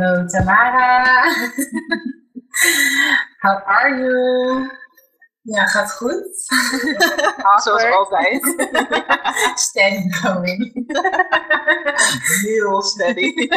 [0.00, 1.28] Hallo Tamara.
[3.42, 4.70] How are you?
[5.42, 6.46] Ja, gaat goed.
[7.62, 8.42] Zoals altijd.
[9.68, 10.72] steady going.
[12.42, 13.48] Heel steady.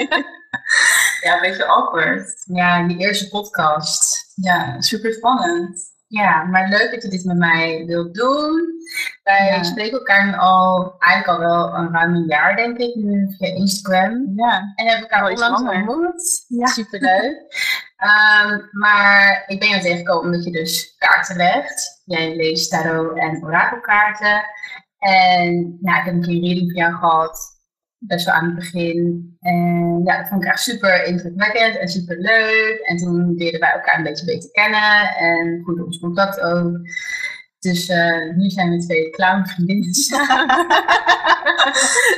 [1.21, 2.43] ja, een beetje awkward.
[2.45, 4.31] Ja, die eerste podcast.
[4.35, 5.92] Ja, super spannend.
[6.21, 8.61] Ja, maar leuk dat je dit met mij wilt doen.
[9.23, 9.63] Wij Ja.
[9.63, 13.47] spreken elkaar nu al, eigenlijk al wel een ruim een jaar, denk ik, nu via
[13.47, 14.31] Instagram.
[14.35, 14.73] Ja.
[14.75, 16.45] En hebben elkaar onlangs ontmoet.
[16.47, 16.65] Ja.
[16.65, 17.35] Superleuk.
[17.97, 22.01] Ehm, maar ik ben jou tegengekomen omdat je dus kaarten legt.
[22.05, 24.43] Jij leest tarot en orakelkaarten.
[24.99, 27.52] En nou, ik heb een keer een reading van jou gehad.
[28.07, 29.35] Best wel aan het begin.
[29.39, 32.79] En ja, dat vond ik echt super indrukwekkend en super leuk.
[32.83, 35.15] En toen leerden wij elkaar een beetje beter kennen.
[35.15, 36.77] En goed ons contact ook.
[37.59, 40.67] Dus eh, nu zijn we twee clownvriendinnen samen.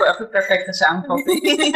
[0.05, 1.75] Echt een perfecte samenvatting.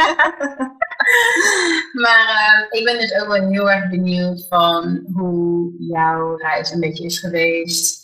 [2.02, 6.80] Maar eh, ik ben dus ook wel heel erg benieuwd van hoe jouw reis een
[6.80, 7.99] beetje is geweest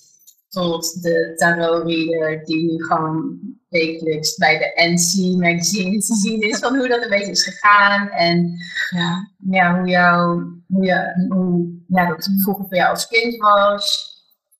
[0.56, 6.58] tot de tarot reader die nu gewoon wekelijks bij de NC magazine te zien is
[6.58, 8.52] van hoe dat een beetje is gegaan en
[8.90, 9.30] ja.
[9.50, 14.14] ja, hoe, jou, hoe, je, hoe ja, dat vroeger voor jou als kind was,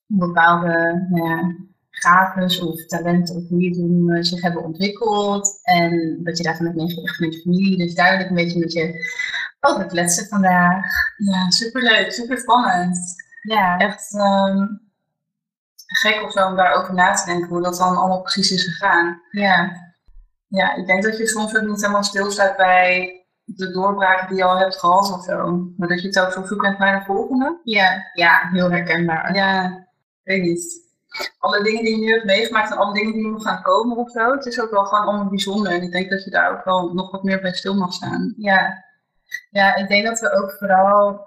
[0.06, 1.54] bepaalde nou ja,
[1.90, 6.66] gaves of talenten of hoe je het noemen zich hebben ontwikkeld en wat je daarvan
[6.66, 7.78] hebt meegekregen met je familie.
[7.78, 8.94] Dus duidelijk een beetje met je
[9.60, 10.84] over kletsen vandaag.
[11.16, 12.12] ja, superleuk.
[12.12, 12.98] Super spannend.
[13.42, 14.66] Ja, Echt ehm,
[15.86, 19.20] gek of zo om daarover na te denken hoe dat dan allemaal precies is gegaan.
[19.30, 19.72] ja,
[20.48, 24.44] Ja, ik denk dat je soms ook niet helemaal stilstaat bij de doorbraken die je
[24.44, 25.68] al hebt gehad of zo.
[25.76, 27.60] Maar dat je het ook zo zoek bent naar de volgende.
[27.64, 29.34] ja, ja, heel herkenbaar.
[29.34, 29.64] Ja,
[30.22, 30.84] ik weet niet.
[31.38, 34.10] Alle dingen die je nu hebt meegemaakt en alle dingen die nog gaan komen of
[34.10, 34.30] zo.
[34.30, 35.72] Het is ook wel gewoon allemaal bijzonder.
[35.72, 38.34] En ik denk dat je daar ook wel nog wat meer bij stil mag staan.
[38.36, 38.84] Ja.
[39.50, 41.26] ja, ik denk dat we ook vooral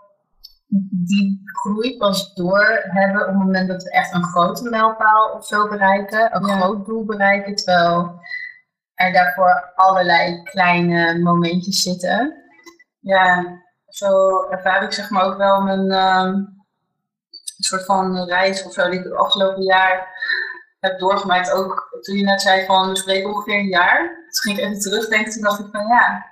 [1.08, 5.46] die groei pas door hebben op het moment dat we echt een grote mijlpaal of
[5.46, 6.60] zo bereiken, een Ja.
[6.60, 8.20] groot doel bereiken, terwijl
[8.94, 12.44] er daarvoor allerlei kleine momentjes zitten.
[13.00, 13.46] Ja,
[13.88, 16.44] zo ervaar ik zeg maar ook wel mijn ehm,
[17.58, 20.08] soort van reis of zo die ik het afgelopen jaar
[20.80, 21.52] heb doorgemaakt.
[21.52, 23.98] Ook toen je net zei van we spreken ongeveer een jaar.
[24.08, 25.32] Toen ging ik even terugdenken.
[25.32, 26.26] Toen dacht ik van ja,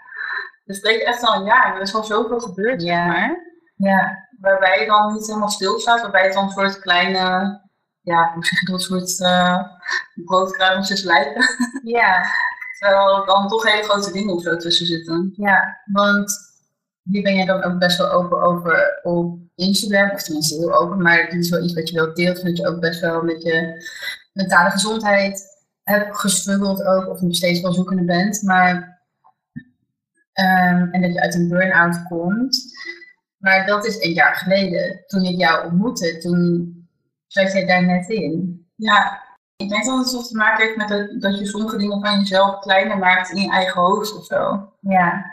[0.66, 1.76] we spreken echt al een jaar.
[1.76, 2.96] Er is al zoveel gebeurd, Ja.
[3.04, 3.46] zeg maar.
[3.76, 6.02] Ja, Waarbij je dan niet helemaal stilstaat.
[6.02, 7.20] Waarbij het dan een soort kleine,
[8.02, 9.64] ja, hoe zeg je dat, een soort uh,
[10.26, 11.46] broodkruimeltjes lijken.
[11.84, 12.22] ja,
[12.80, 15.34] Terwijl er dan toch hele grote dingen of zo tussen zitten.
[15.36, 16.32] ja, want
[17.04, 21.02] hier ben je dan ook best wel open over op Instagram, of tenminste heel open,
[21.02, 23.44] maar dit is wel iets wat je wilt deelt, dat je ook best wel met
[23.44, 23.88] je
[24.34, 25.46] mentale gezondheid
[25.84, 29.02] hebt gestruggeld ook, of nog steeds wel zoekende bent, maar
[30.34, 32.66] ehm, en dat je uit een burn-out komt.
[33.38, 36.74] Maar dat is een jaar geleden, toen ik jou ontmoette, toen
[37.28, 38.66] zat jij daar net in.
[38.76, 39.24] Ja,
[39.56, 42.20] ik denk dat het zo te maken heeft met het, dat je sommige dingen van
[42.20, 44.72] jezelf kleiner maakt in je eigen hoofd of zo.
[44.80, 45.26] Ja,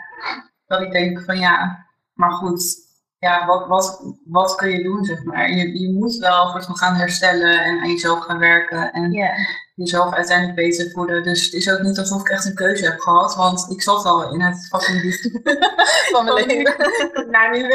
[0.65, 2.84] Dat ik denk van ja, maar goed,
[3.25, 5.51] ja, wat, wat, wat kun je doen, zeg maar.
[5.51, 9.11] Je, je moet wel voor gaan herstellen en aan jezelf gaan werken en
[9.75, 11.23] jezelf uiteindelijk beter voelen.
[11.23, 14.05] Dus het is ook niet alsof ik echt een keuze heb gehad, want ik zat
[14.05, 15.41] al in het fucking liefde
[16.11, 16.75] van mijn leven.
[17.31, 17.67] nou, nu we,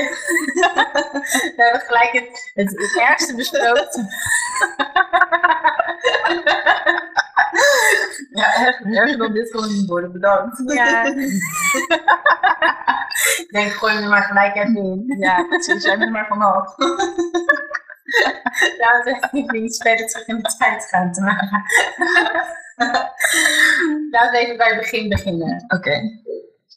[1.57, 4.09] we hebben gelijk het, het, het ergste besproken.
[8.31, 10.63] Ja, echt, erger dan dit kon niet worden, bedankt.
[10.73, 11.05] Ja.
[13.43, 15.17] ik denk, gooi hem er maar gelijk even in.
[15.19, 16.75] Ja, precies, jij bent maar vanaf.
[18.79, 21.63] Laten we even iets verder terug in de tijd gaan te maken.
[24.11, 25.65] Laten we even bij het begin beginnen.
[25.69, 26.01] Oké.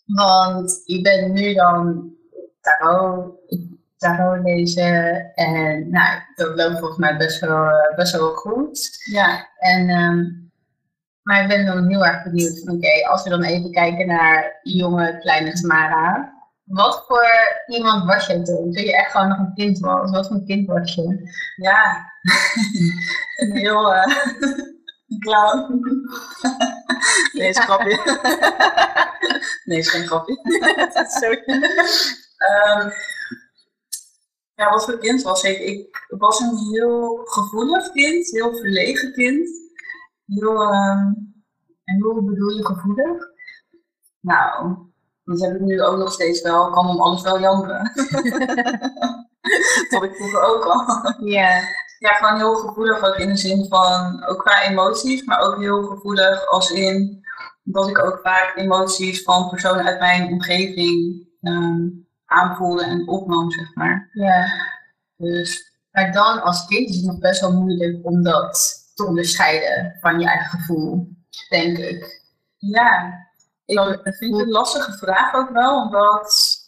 [0.06, 2.14] Want je bent nu dan
[2.62, 3.36] tarot,
[3.98, 8.90] tarot lezen en nou, dat loopt volgens mij best wel, eh, best wel goed.
[9.12, 10.43] Ja, En, ehm,
[11.24, 14.60] maar ik ben dan heel erg benieuwd van oké, als we dan even kijken naar
[14.62, 16.34] jonge kleine Tamara.
[16.64, 17.28] Wat voor
[17.68, 18.74] iemand was jij toen?
[18.74, 20.12] Toen je echt gewoon nog een kind was.
[20.12, 21.32] Wat voor een kind was je?
[21.56, 22.12] ja.
[23.36, 24.06] Een heel uh,
[25.20, 25.82] clown.
[27.34, 28.00] Nee, is een grapje.
[29.66, 30.38] Nee, is geen grapje.
[31.08, 31.44] Sorry.
[32.38, 32.90] Ehm,
[34.56, 35.60] ja, wat voor kind was ik?
[35.60, 39.63] Ik was een heel gevoelig kind, heel verlegen kind.
[40.26, 41.14] Heel, ehm,
[41.84, 43.32] En hoe bedoel je gevoelig?
[44.20, 44.78] nou,
[45.24, 46.68] dat heb ik nu ook nog steeds wel.
[46.68, 47.92] Ik kan om alles wel janken.
[49.90, 51.14] Dat ik vroeger ook al.
[51.26, 51.50] Ja.
[52.00, 55.84] Ja, gewoon heel gevoelig ook in de zin van, ook qua emoties, maar ook heel
[55.84, 57.22] gevoelig als in
[57.64, 61.88] dat ik ook vaak emoties van personen uit mijn omgeving ehm,
[62.26, 64.10] aanvoelde en opnam, zeg maar.
[64.14, 64.46] Ja.
[65.18, 69.98] Dus Maar dan als kind is het nog best wel moeilijk om dat te onderscheiden
[70.00, 71.08] van je eigen gevoel,
[71.50, 72.22] denk ik.
[72.58, 73.22] ja,
[73.66, 76.62] ik vind het een lastige vraag ook wel, omdat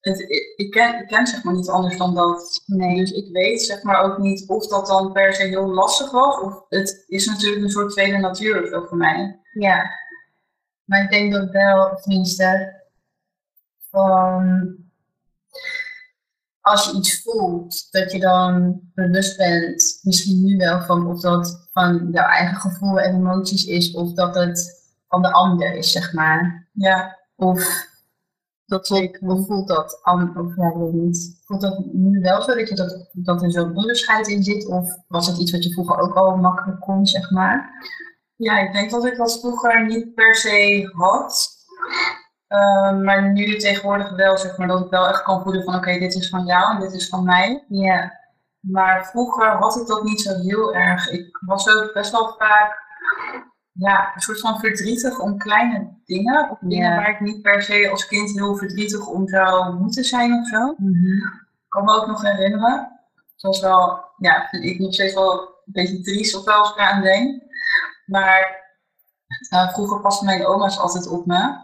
[0.00, 0.20] het,
[0.56, 2.62] ik, ken, ik ken zeg maar niet anders dan dat.
[2.66, 2.96] Nee.
[2.96, 6.40] Dus ik weet zeg maar ook niet of dat dan per se heel lastig was,
[6.40, 9.40] of het is natuurlijk een soort tweede natuur zo voor mij.
[9.52, 9.90] Ja.
[10.84, 12.80] Maar ik denk dat wel, tenminste,
[13.90, 14.83] van
[16.64, 21.68] als je iets voelt, dat je dan bewust bent, misschien nu wel van of dat
[21.72, 26.12] van jouw eigen gevoel en emoties is, of dat het van de ander is, zeg
[26.12, 26.68] maar.
[26.72, 27.86] Ja, Of
[28.66, 30.00] dat voelt, hoe voelt dat?
[30.34, 31.40] Of ja, ik weet niet.
[31.44, 34.66] Voelt dat nu wel zo dat, je dat, dat er zo'n onderscheid in zit?
[34.66, 37.86] Of was het iets wat je vroeger ook al makkelijk kon, zeg maar?
[38.36, 41.48] Ja, ik denk dat ik dat vroeger niet per se had.
[42.54, 45.98] Ehm, maar nu tegenwoordig wel, zeg maar, dat ik wel echt kan voelen van oké,
[45.98, 47.64] dit is van jou en dit is van mij.
[47.68, 48.20] Ja.
[48.60, 51.10] Maar vroeger had ik dat niet zo heel erg.
[51.10, 52.82] Ik was ook best wel vaak
[53.72, 56.50] ja, een soort van verdrietig om kleine dingen.
[56.50, 60.32] Of dingen waar ik niet per se als kind heel verdrietig om zou moeten zijn
[60.32, 60.68] of zo.
[60.68, 63.00] Ik kan me ook nog herinneren.
[63.14, 66.70] Het was wel, ja, vind ik nog steeds wel een beetje triest of wel als
[66.70, 67.42] ik eraan denk.
[68.06, 68.62] Maar
[69.50, 71.56] eh, vroeger pasten mijn oma's altijd op me.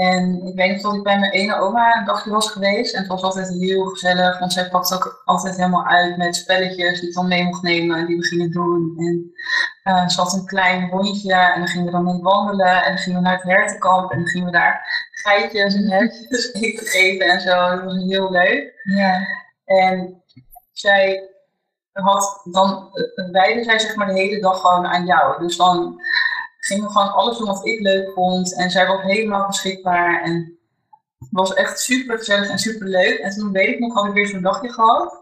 [0.00, 2.94] En ik weet nog dat ik bij mijn ene oma een dagje was geweest.
[2.94, 7.00] En het was altijd heel gezellig, want zij pakte ook altijd helemaal uit met spelletjes
[7.00, 8.94] die ik dan mee mocht nemen en die we gingen doen.
[8.96, 9.32] En
[9.82, 12.84] eh, ze had een klein hondje en dan gingen we dan mee wandelen.
[12.84, 16.52] En dan gingen we naar het hertenkamp en dan gingen we daar geitjes en hertjes
[16.62, 17.70] eten geven en zo.
[17.70, 18.72] Dat was heel leuk.
[18.82, 19.26] Ja.
[19.64, 20.22] En
[20.72, 21.28] zij
[21.92, 25.42] had dan, eh, wijde zij zeg maar de hele dag gewoon aan jou.
[25.42, 26.00] Dus dan
[26.60, 28.56] gingen we gewoon alles doen wat ik leuk vond.
[28.56, 30.22] En zij was helemaal beschikbaar.
[30.22, 30.58] En
[31.18, 33.18] het was echt super gezellig en super leuk.
[33.18, 35.18] En toen weet ik nog, had ik weer zo'n dagje gehad.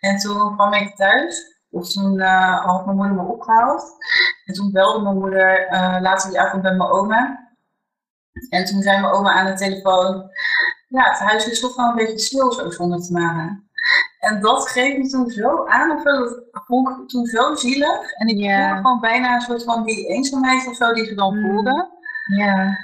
[0.00, 1.58] En toen kwam ik thuis.
[1.70, 3.96] Of toen eh, had mijn moeder me opgehaald.
[4.44, 7.48] En toen belde mijn moeder eh, later die avond bij mijn oma.
[8.48, 10.30] En toen zei mijn oma aan de telefoon.
[10.88, 13.69] Ja, het huis is toch wel een beetje stil zo zonder te maken.
[14.20, 18.12] En dat greep me toen zo aan, of dat vond ik toen zo zielig.
[18.12, 18.66] En ik Ja.
[18.66, 21.50] voelde gewoon bijna een soort van die eenzaamheid of zo die ze dan Mm.
[21.50, 21.88] voelde.
[22.36, 22.76] Ja.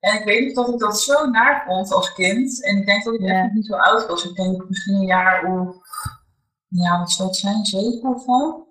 [0.00, 2.64] En ik weet nog dat ik dat zo naar vond als kind.
[2.64, 4.24] En ik denk dat ik echt nog niet zo oud was.
[4.24, 5.76] Ik denk misschien een jaar of,
[6.68, 8.66] ja, wat zou het zijn, zeven of zo?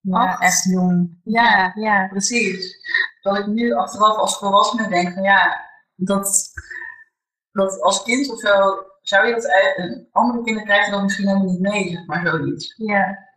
[0.00, 0.42] Ja, Acht.
[0.42, 1.20] echt jong.
[1.24, 2.06] Ja, Ja.
[2.08, 2.76] precies.
[3.20, 5.60] Dat ik nu achteraf als volwassene denk van ja,
[5.96, 6.50] dat,
[7.52, 11.50] dat als kind of zo, zou je dat ei- andere kinderen krijgen dat misschien helemaal
[11.50, 12.74] niet mee, zeg maar zoiets.
[12.76, 13.28] Ja.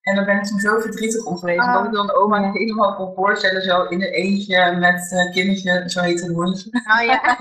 [0.00, 1.60] En dan ben ik toen zo verdrietig om geweest.
[1.60, 1.72] Ah.
[1.74, 6.00] Dat ik dan oma helemaal kon voorstellen, zo in een eentje met eh kindertje, zo
[6.00, 6.70] heet het hondje.
[6.72, 7.36] Oh ja.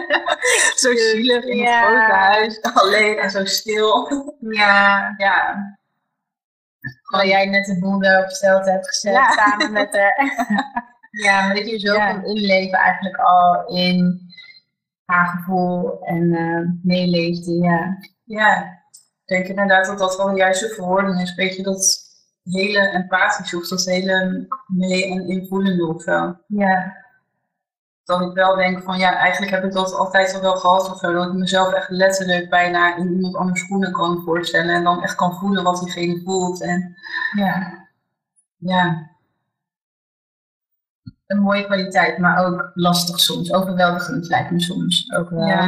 [0.82, 1.80] zo zielig in Ja.
[1.80, 4.10] het grote huis, alleen en zo stil.
[4.38, 5.14] ja.
[5.16, 5.56] Ja,
[7.10, 9.30] Terwijl jij net de boel daarop gesteld hebt gezet Ja.
[9.30, 10.32] samen met haar.
[11.10, 14.20] ja, maar dat je zo kan inleven eigenlijk al in
[15.12, 17.52] haar gevoel en eh meeleefde.
[17.52, 17.98] Ja.
[18.24, 18.80] ja.
[19.24, 21.34] Ik denk inderdaad dat dat wel de juiste verwoording is.
[21.34, 22.00] Weet je, dat
[22.42, 26.36] hele empathische of dat hele mee- en invoelende of zo.
[26.46, 27.00] Ja.
[28.04, 30.98] dat ik wel denk van ja, eigenlijk heb ik dat altijd al wel gehad of
[30.98, 31.12] zo.
[31.12, 34.74] Dat ik mezelf echt letterlijk bijna in iemand anders schoenen kan voorstellen.
[34.74, 36.62] En dan echt kan voelen wat diegene voelt.
[36.62, 36.96] En
[37.36, 37.86] ja.
[38.58, 39.11] ja,
[41.32, 43.52] Een mooie kwaliteit, maar ook lastig soms.
[43.52, 45.46] Overweldigend lijkt me soms ook wel.
[45.46, 45.64] ja.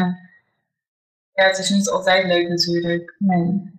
[1.32, 3.14] ja, het is niet altijd leuk natuurlijk.
[3.18, 3.72] Nee.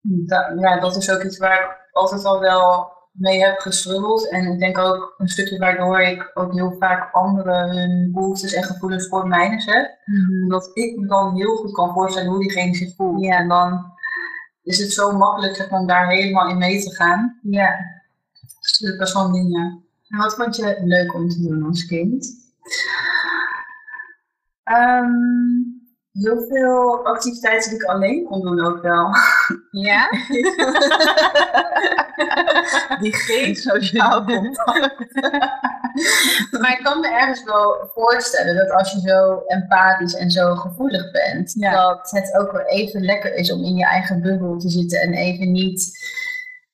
[0.00, 4.28] Da- ja, dat is ook iets waar ik altijd al wel mee heb gestruggeld.
[4.30, 8.62] En ik denk ook een stukje waardoor ik ook heel vaak anderen hun behoeftes en
[8.64, 9.98] gevoelens voor mij zet.
[10.42, 13.24] Omdat ik me dan heel goed kan voorstellen hoe diegene zich voelt.
[13.24, 13.36] Ja.
[13.38, 13.92] En dan
[14.62, 17.38] is het zo makkelijk zeg maar, om daar helemaal in mee te gaan.
[17.42, 17.76] Ja.
[18.60, 19.76] Dus dat is best wel een ding, ja.
[20.08, 22.26] En wat vond je leuk om te doen als kind?
[24.64, 25.12] Ehm,
[26.12, 29.10] heel veel activiteiten die ik alleen kon doen ook wel.
[29.70, 30.08] Ja?
[33.00, 35.14] Die geen sociaal contact.
[36.60, 41.10] maar ik kan me ergens wel voorstellen dat als je zo empathisch en zo gevoelig
[41.10, 41.70] bent, Ja.
[41.72, 45.12] dat het ook wel even lekker is om in je eigen bubbel te zitten en
[45.12, 45.90] even niet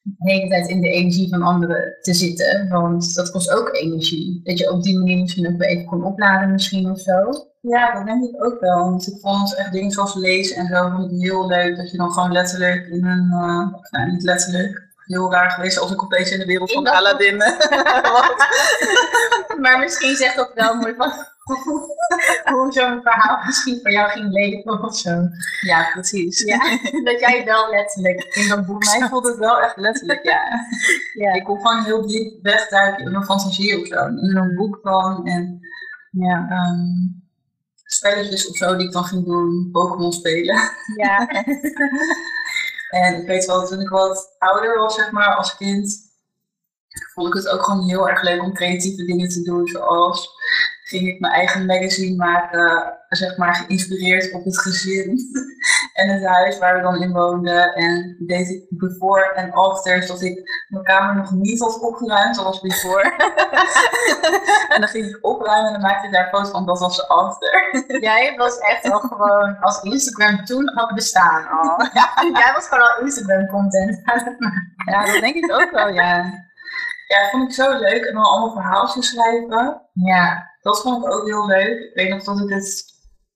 [0.05, 2.69] de hele tijd in de energie van anderen te zitten.
[2.69, 4.41] Want dat kost ook energie.
[4.43, 7.33] Dat je op die manier misschien ook even kon opladen misschien of zo.
[7.61, 8.79] Ja, dat denk ik ook wel.
[8.79, 11.77] Want ik vond echt dingen zoals lezen en zo vond ik heel leuk.
[11.77, 13.33] Dat je dan gewoon letterlijk in een,
[13.75, 17.37] of nou niet letterlijk, heel raar geweest als ik opeens in de wereld van Aladdin
[19.63, 21.13] maar misschien zegt dat wel mooi van
[22.55, 25.29] hoe zo'n verhaal misschien voor jou ging leven of zo.
[25.61, 26.41] Ja, precies.
[26.41, 26.59] Ja,
[27.05, 30.43] dat jij wel letterlijk in dat boek Mij voelt het wel echt letterlijk, ja.
[31.15, 31.33] ja.
[31.33, 34.07] Ik kon gewoon heel diep wegduiken in mijn fantasie of zo.
[34.07, 35.61] In een boek van en
[36.11, 36.47] ja.
[36.51, 37.23] Um,
[37.85, 40.61] spelletjes of zo die ik dan ging doen, Pokémon spelen.
[40.97, 41.29] Ja.
[42.95, 46.13] En ik weet wel, toen ik wat ouder was, zeg maar, als kind,
[47.15, 50.31] vond ik het ook gewoon heel erg leuk om creatieve dingen te doen, zoals
[50.85, 55.19] ging ik mijn eigen magazine maken, zeg maar geïnspireerd op het gezin
[56.01, 57.75] en het huis waar we dan in woonden.
[57.75, 62.61] En deed ik before en after, dat ik mijn kamer nog niet had opgeruimd zoals
[62.61, 63.03] before.
[64.75, 67.83] en dan ging ik opruimen en dan maakte ik daar foto's van, dat was after.
[68.01, 71.89] Jij was echt al gewoon, als Instagram toen had bestaan al.
[71.93, 74.03] Ja, jij was gewoon al Instagram content
[74.87, 76.43] Ja, dat denk ik ook wel, ja.
[77.07, 78.05] Ja, dat vond ik zo leuk.
[78.05, 79.83] En dan allemaal verhaaltjes schrijven.
[79.93, 81.79] Ja dat vond ik ook heel leuk.
[81.79, 82.94] Ik weet nog dat ik het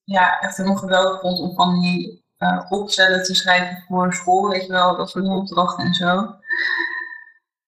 [0.08, 4.66] ja, echt helemaal geweldig vond om van die uh, opstellen te schrijven voor school, weet
[4.66, 6.34] je wel, dat soort opdrachten en zo.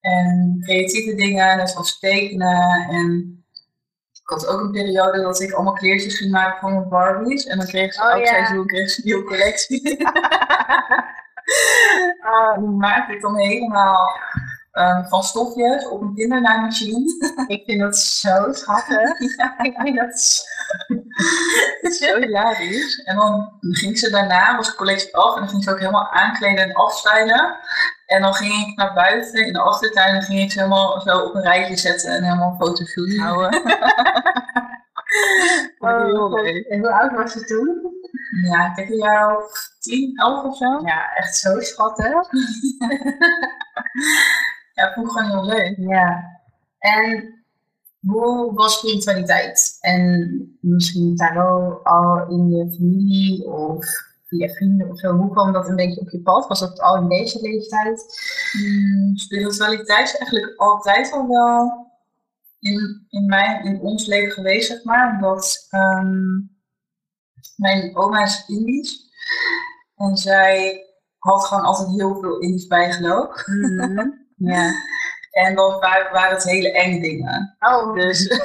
[0.00, 2.88] En creatieve dingen, net zoals tekenen.
[2.90, 3.38] En
[4.12, 7.46] ik had ook een periode dat ik allemaal kleertjes ging maken van mijn Barbies.
[7.46, 9.98] En dan kreeg ze oh, elk seizoen kreeg ze een nieuwe collectie.
[12.22, 14.10] uh, die maakte ik dan helemaal
[14.72, 17.04] um, van stofjes op een kindernaaimachine.
[17.46, 19.20] Ik vind dat zo schattig.
[19.68, 23.02] ik vind dat zo, zo hilarisch.
[23.04, 26.10] En dan ging ze daarna, was de collectie af, en dan ging ze ook helemaal
[26.10, 27.56] aankleden en afstylen.
[28.06, 31.18] En dan ging ik naar buiten in de achtertuin en ging ik ze helemaal zo
[31.18, 33.62] op een rijtje zetten en helemaal fotoshoot houden.
[35.78, 36.48] oh.
[36.68, 37.98] En hoe oud was ze toen?
[38.44, 40.80] Ja, ik denk een jaar of tien, elf of zo.
[40.84, 42.28] Ja, echt zo schattig.
[44.80, 45.76] Ja, vond ik gewoon heel leuk.
[45.76, 46.24] Ja.
[46.78, 47.34] En
[48.06, 49.76] hoe was spiritualiteit?
[49.80, 53.86] En misschien tarot al in je familie of
[54.26, 55.16] via vrienden of zo?
[55.16, 56.48] Hoe kwam dat een beetje op je pad?
[56.48, 58.04] Was dat al in deze leeftijd?
[58.52, 61.86] Hmm, spiritualiteit is eigenlijk altijd al wel
[62.60, 65.14] in, in, mijn, in ons leven geweest, zeg maar.
[65.14, 66.38] Omdat ehm,
[67.56, 69.08] mijn oma is Indisch.
[69.96, 70.84] En zij
[71.18, 73.46] had gewoon altijd heel veel Indisch bijgeloof.
[73.46, 74.18] Mm
[74.48, 74.72] Ja.
[75.30, 77.56] En dan waren het hele enge dingen.
[77.60, 77.94] Oh.
[77.94, 78.28] Dus,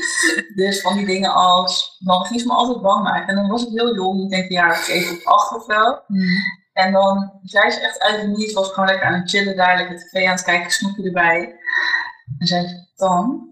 [0.62, 3.28] dus van die dingen als, dan ging ze me altijd bang maken.
[3.28, 5.64] En dan was ik heel jong, ik denk een jaar of zeven of acht of
[5.64, 6.02] zo.
[6.06, 6.26] Mm.
[6.72, 9.76] En dan zei ze echt uit het niets, was gewoon lekker aan het chillen daar,
[9.76, 11.56] lekker tv aan het kijken, snoepje erbij.
[12.38, 13.48] En zei ze, dan,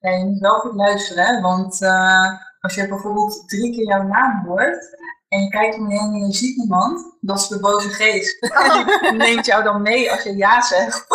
[0.00, 4.46] ja, je moet wel goed luisteren, want uh, als je bijvoorbeeld drie keer jouw naam
[4.46, 4.96] hoort,
[5.28, 8.42] en je kijkt om je heen en je ziet niemand, dat is de boze geest.
[8.42, 8.86] Oh.
[9.02, 11.06] Die neemt jou dan mee als je ja zegt.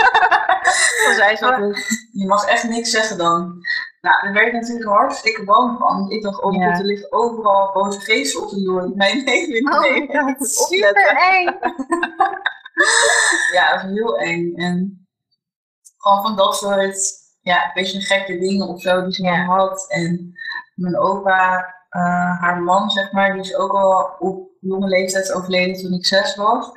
[1.04, 1.74] dan zei ze
[2.12, 3.58] je mag echt niks zeggen dan.
[4.00, 6.10] Nou, daar werd ik natuurlijk hartstikke bang van.
[6.10, 6.60] Ik dacht, oh, ja.
[6.60, 10.26] er liggen overal boze geesten op de willen oh, nemen.
[10.26, 11.44] Dat is super eng.
[13.56, 14.54] ja, dat is heel eng.
[14.54, 15.06] En
[15.96, 19.44] gewoon van dat soort, ja, een beetje gekke dingen of zo die ze ja.
[19.44, 19.84] had.
[19.88, 20.32] En
[20.74, 25.82] mijn opa uh, haar man, zeg maar, die is ook al op jonge leeftijd overleden
[25.82, 26.70] toen ik zes was.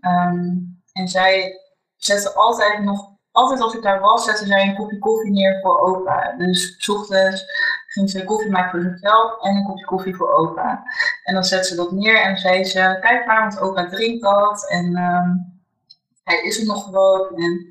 [0.00, 1.60] Um, en zij
[1.96, 5.80] zette altijd nog, altijd als ik daar was, zette zij een kopje koffie neer voor
[5.80, 6.34] opa.
[6.38, 7.44] Dus s ochtends
[7.86, 10.82] ging ze koffie maken voor zichzelf en een kopje koffie voor opa.
[11.24, 14.68] En dan zette ze dat neer en zei ze, kijk maar, want opa drinkt dat.
[14.68, 15.60] En um,
[16.24, 17.36] hij is er nog gewoon.
[17.36, 17.66] En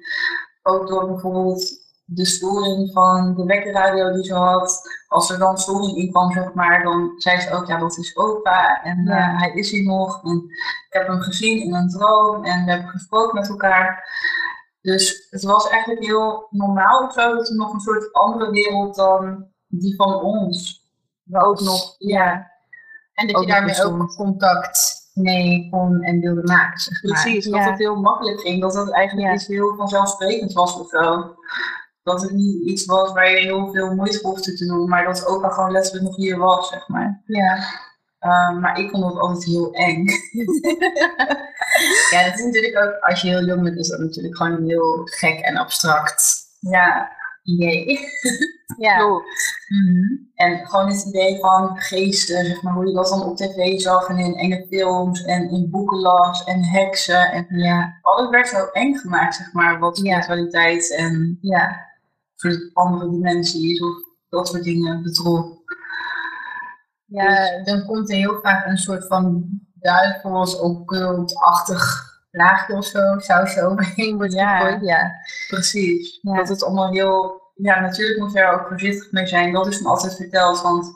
[0.64, 1.79] ook door bijvoorbeeld
[2.12, 4.82] de storing van de wekkerradio die ze had.
[5.08, 8.18] Als er dan storing in kwam, zeg maar, dan zei ze ook, ja, dat is
[8.18, 8.84] opa.
[8.84, 10.24] En uh, hij is hier nog.
[10.24, 10.36] En
[10.88, 12.44] ik heb hem gezien in een droom.
[12.44, 14.04] En we hebben gesproken met elkaar.
[14.82, 18.96] Dus het was eigenlijk heel normaal of zo, dat er nog een soort andere wereld
[18.96, 20.88] dan die van ons.
[21.24, 22.52] Maar ook nog, ja.
[23.14, 26.80] En dat je daarmee ook contact mee kon en wilde maken.
[26.80, 27.12] Zeg maar.
[27.12, 28.62] Precies, dat het heel makkelijk ging.
[28.62, 31.36] Dat het eigenlijk iets heel vanzelfsprekend was of zo
[32.10, 35.26] dat het niet iets was waar je heel veel moeite hoefde te doen, maar dat
[35.26, 37.22] opa gewoon letterlijk nog hier was, zeg maar.
[37.26, 37.58] Ja.
[38.22, 40.06] Um, maar ik vond het altijd heel eng.
[42.12, 45.02] ja, dat is natuurlijk ook, als je heel jong bent, is dat natuurlijk gewoon heel
[45.04, 46.38] gek en abstract.
[46.60, 47.18] Ja.
[47.44, 48.00] Idee.
[48.86, 48.98] ja.
[48.98, 49.26] Klopt.
[49.68, 53.80] Mm En gewoon het idee van geesten, zeg maar, hoe je dat dan op tv
[53.80, 57.32] zag en in enge films en in boeken las en heksen.
[57.32, 58.00] En ja.
[58.02, 61.89] alles werd zo eng gemaakt, zeg maar, wat spiritualiteit en ja
[62.40, 63.94] voor andere dimensies of
[64.30, 65.46] dat soort dingen betrof.
[67.06, 67.28] Ja,
[67.58, 73.64] dus- dan komt er heel vaak een soort van duivels, occultachtig laagje of zo, sausje
[73.68, 74.58] overheen wordt Ja.
[74.60, 74.82] gegooid.
[74.86, 75.12] Ja.
[75.48, 76.20] Precies.
[76.22, 76.36] Ja.
[76.36, 77.38] Dat het allemaal heel...
[77.56, 79.54] Ja, natuurlijk moet je er ook voorzichtig mee zijn.
[79.54, 80.62] Dat is me altijd verteld.
[80.62, 80.92] Want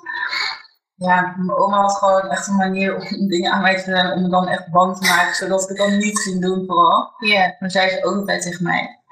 [0.96, 4.12] ja, mijn oma had gewoon echt een manier om dingen aan mij te doen.
[4.12, 5.36] Om me dan echt bang te maken.
[5.36, 7.14] Zodat ik het dan niet ging doen vooral.
[7.18, 7.56] Ja.
[7.60, 9.03] Dan zei ze ook altijd tegen mij.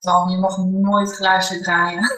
[0.00, 2.02] Dan, je mag nooit glaasje draaien.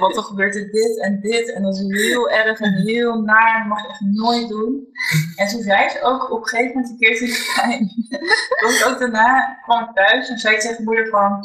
[0.00, 1.52] Want dan gebeurt er dit en dit.
[1.52, 3.58] En dat is heel erg en heel naar.
[3.58, 4.88] Dat mag je echt nooit doen.
[5.36, 7.90] En toen zei ze ook op een gegeven moment een keer tegen mij.
[8.76, 11.40] Ik ook daarna kwam ik thuis en zei ik tegen moeder van.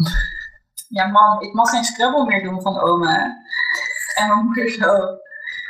[0.87, 3.37] Ja mam, ik mag geen Scrabble meer doen van oma.
[4.15, 5.17] En mijn moeder zo.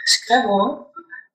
[0.03, 0.89] Scrabble?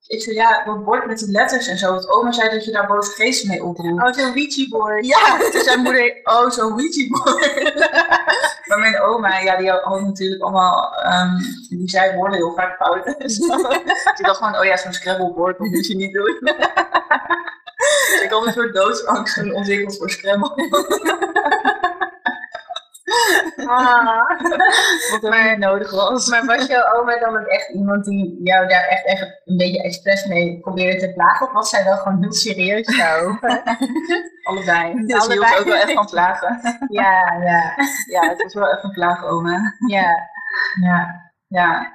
[0.07, 1.91] Ik zei ja, dat bord met die letters en zo.
[1.91, 4.01] Want oma zei dat je daar boze geesten mee oproept.
[4.01, 5.05] Oh, zo'n Ouija-board.
[5.05, 7.73] Ja, toen zei moeder, oh, zo'n Ouija-board.
[8.67, 11.37] maar mijn oma, ja, die had natuurlijk allemaal, ehm,
[11.69, 13.05] die zei woorden heel vaak fout.
[13.31, 13.57] zo.
[14.15, 16.39] die dacht gewoon, oh ja, zo'n Scrabble-board, dat moet je niet doen.
[18.11, 20.51] dus ik had een soort doodsangst ontwikkeld voor Scrabble.
[23.67, 24.29] Ah.
[25.21, 26.29] Wat niet nodig was.
[26.29, 29.83] Maar was jouw oma dan ook echt iemand die jou daar echt, echt een beetje
[29.83, 31.47] expres mee probeerde te plagen?
[31.47, 33.63] Of was zij wel gewoon heel serieus daarover?
[34.49, 35.05] Allebei.
[35.05, 35.49] Dus Allebei.
[35.49, 36.59] hield ook wel echt van plagen.
[36.87, 37.75] ja, ja,
[38.21, 39.59] Ja, het was wel echt een plaagoma.
[39.87, 40.09] ja.
[40.81, 41.25] Ja.
[41.47, 41.93] Ja,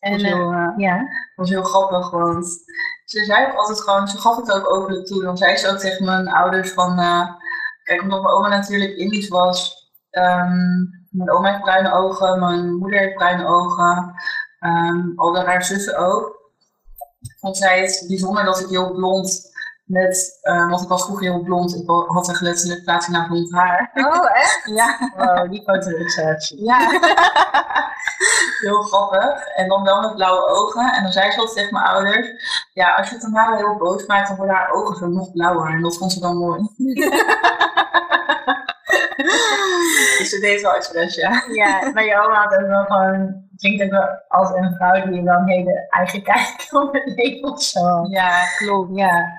[0.00, 1.08] En, was eh, heel, eh, ja.
[1.36, 2.46] was heel grappig, want
[3.04, 5.22] ze zei ook altijd gewoon, ze gaf het ook openlijk toe.
[5.22, 7.28] Dan zei ze ook tegen mijn ouders van, eh,
[7.88, 9.86] kijk, omdat mijn oma natuurlijk Indisch was.
[10.10, 10.56] ehm,
[11.10, 14.14] mijn oma heeft bruine ogen, mijn moeder heeft bruine ogen,
[14.58, 16.36] ehm al de haar zussen ook.
[17.40, 21.42] Vond zij het bijzonder dat ik heel blond met, eh, want ik was vroeger heel
[21.42, 23.90] blond, ik had echt letterlijk platina blond haar.
[23.94, 24.60] Oh, echt?
[24.78, 26.64] Ja, Wow, die foto-receptie.
[26.64, 26.78] ja.
[28.58, 29.46] heel grappig.
[29.46, 30.92] En dan wel met blauwe ogen.
[30.92, 32.28] En dan zei ze altijd tegen mijn ouders:
[32.72, 35.72] Ja, als je het daarna heel boos maakt, dan worden haar ogen zo nog blauwer.
[35.72, 36.68] En dat vond ze dan mooi.
[40.18, 41.42] dus ze deed wel expres, ja.
[41.52, 45.22] Ja, maar je oma had ook wel gewoon, klinkt ook wel als een vrouw die
[45.22, 48.06] wel een hele eigen kijk op het leven of zo.
[48.10, 48.96] Ja, klopt.
[48.96, 49.38] Ja,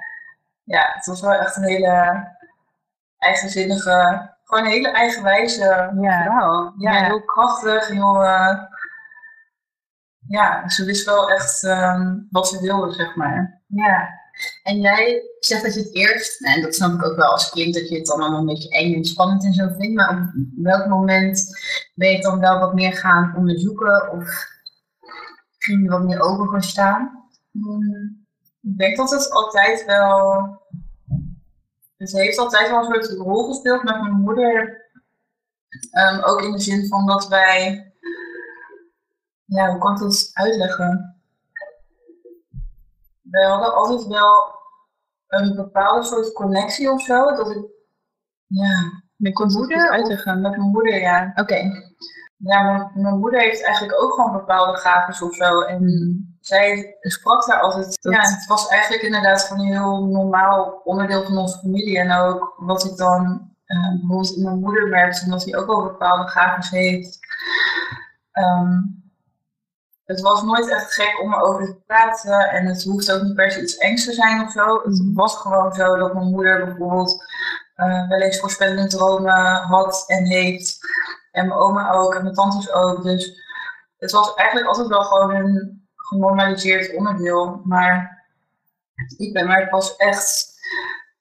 [0.64, 2.28] Ja, het was wel echt een hele
[3.18, 6.24] eigenzinnige, gewoon een hele eigenwijze ja.
[6.24, 6.74] vrouw.
[6.78, 7.04] Ja, Ja.
[7.06, 8.24] heel krachtig, heel.
[8.24, 8.58] eh,
[10.30, 13.62] ja, ze wist wel echt ehm, wat ze wilde, zeg maar.
[13.68, 14.10] Ja.
[14.64, 17.50] En jij zegt dat je het eerst, nou, en dat snap ik ook wel als
[17.50, 20.10] kind, dat je het dan allemaal een beetje eng en spannend en zo vindt, maar
[20.10, 21.60] op welk moment
[21.96, 24.48] ben je het dan wel wat meer gaan onderzoeken of
[25.58, 27.28] ging je wat meer open voor staan?
[27.52, 28.26] Hmm,
[28.62, 30.48] Ik denk dat het altijd wel.
[31.98, 34.82] Het heeft altijd wel een soort rol gespeeld met mijn moeder.
[35.92, 37.89] Ehm, ook in de zin van dat wij.
[39.50, 41.16] Ja, hoe kan ik dat uitleggen?
[43.22, 44.56] Wij hadden altijd wel
[45.28, 47.36] een bepaalde soort connectie of zo.
[47.36, 47.66] Dat ik.
[48.48, 50.42] Ja, Met je moeder uitleggen.
[50.42, 51.32] Met mijn moeder, ja.
[51.36, 51.56] Oké.
[52.38, 55.62] Ja, mijn, mijn moeder heeft eigenlijk ook gewoon bepaalde gaven of zo.
[55.62, 57.98] En zij sprak daar altijd.
[58.02, 62.00] Dat- Ja, het was eigenlijk inderdaad gewoon een heel normaal onderdeel van onze familie.
[62.00, 65.84] En ook wat ik dan eh, bijvoorbeeld in mijn moeder merkte, omdat hij ook wel
[65.84, 67.20] bepaalde gaven heeft.
[68.32, 68.78] Ehm,
[70.10, 72.50] het was nooit echt gek om erover te praten.
[72.50, 74.82] En het hoeft ook niet per se iets engs te zijn of zo.
[74.84, 77.24] Het was gewoon zo dat mijn moeder bijvoorbeeld
[77.76, 80.78] eh, wel eens voorspellende dromen had en heeft.
[81.32, 83.04] En mijn oma ook en mijn tantes ook.
[83.04, 83.42] Dus
[83.98, 87.62] het was eigenlijk altijd wel gewoon een genormaliseerd onderdeel.
[87.64, 88.26] Maar
[89.18, 90.60] ik ben er pas echt,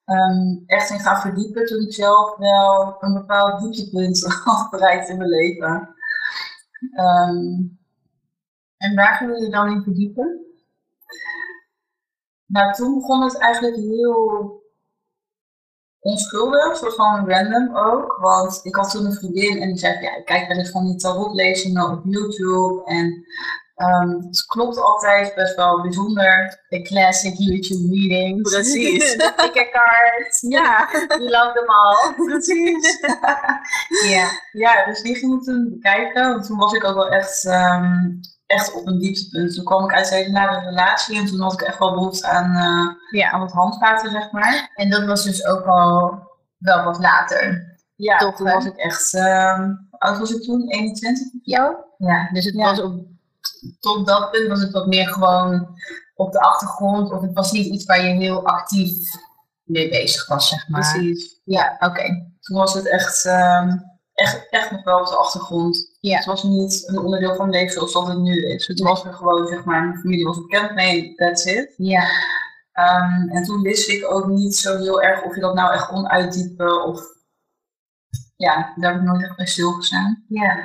[0.05, 5.16] ehm, echt in gaan verdiepen toen ik zelf wel een bepaald dieptepunt had bereikt in
[5.16, 5.94] mijn leven.
[6.94, 7.77] Ehm,
[8.79, 10.49] En waar ging je dan in verdiepen?
[12.49, 14.57] nou, toen begon het eigenlijk heel
[16.01, 18.19] onschuldig, soort van random ook.
[18.21, 20.85] Want ik had toen een vriendin en die zei, ja, ik kijk wel eens van
[20.85, 22.83] die tarotlezingen op YouTube.
[22.85, 23.25] En
[23.75, 26.64] ehm, het klopt altijd best wel bijzonder.
[26.69, 28.53] De classic YouTube readings.
[28.53, 29.17] Precies.
[29.17, 30.41] De cards.
[30.41, 32.14] Ja, You love them all.
[32.27, 32.99] precies.
[34.11, 34.29] Ja.
[34.53, 36.29] ja, dus die ging ik toen bekijken.
[36.29, 38.07] Want toen was ik ook wel echt, ehm,
[38.48, 39.54] echt op een dieptepunt.
[39.54, 42.26] Toen kwam ik uit een hele nare relatie en toen had ik echt wel behoefte
[42.26, 43.30] aan, ja.
[43.30, 44.70] aan wat handvaten, zeg maar.
[44.74, 46.18] En dat was dus ook al
[46.58, 47.76] wel wat later.
[47.94, 48.54] Ja, Toch, toen hè?
[48.54, 50.68] was ik echt, ehm hoe oud was ik toen?
[50.68, 51.76] 21 of Jou?
[51.98, 52.64] Ja, dus het Ja.
[52.64, 53.06] was op,
[53.80, 55.68] tot dat punt was het wat meer gewoon
[56.14, 57.12] op de achtergrond.
[57.12, 58.98] Of het was niet iets waar je heel actief
[59.64, 60.92] mee bezig was, zeg maar.
[60.92, 61.40] Precies.
[61.44, 62.02] Ja, oké.
[62.40, 63.76] Toen was het echt, ehm,
[64.18, 65.96] echt, echt nog wel op de achtergrond.
[66.00, 66.16] Ja.
[66.16, 68.66] Het was niet een onderdeel van mijn leven zoals dat het nu is.
[68.66, 71.74] Het was er gewoon, zeg maar, mijn familie was bekend mee, that's it.
[71.76, 72.04] Ja.
[72.72, 75.87] Ehm, en toen wist ik ook niet zo heel erg of je dat nou echt
[75.87, 77.00] kon uitdiepen of
[78.37, 80.24] ja, daar heb ik nooit echt bij stilgestaan.
[80.28, 80.57] Ja.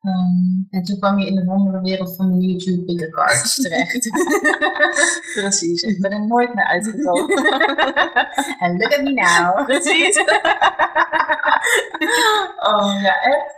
[0.00, 4.10] Um, en toen kwam je in de wondere wereld van de YouTube Bigger Cards terecht.
[5.34, 7.36] Precies, ik ben er nooit meer uitgekomen.
[8.60, 9.64] En look at me now.
[9.66, 10.16] Precies.
[12.70, 13.56] oh ja, echt.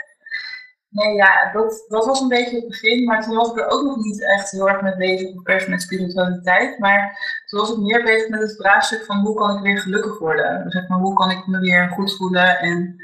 [0.90, 3.82] Nee, ja, dat, dat was een beetje het begin, maar toen was ik er ook
[3.82, 6.78] nog niet echt heel erg mee bezig, of met spiritualiteit.
[6.78, 10.18] Maar toen was ik meer bezig met het vraagstuk van hoe kan ik weer gelukkig
[10.18, 10.64] worden?
[10.64, 12.96] Dus zeg maar, hoe kan ik me weer goed voelen en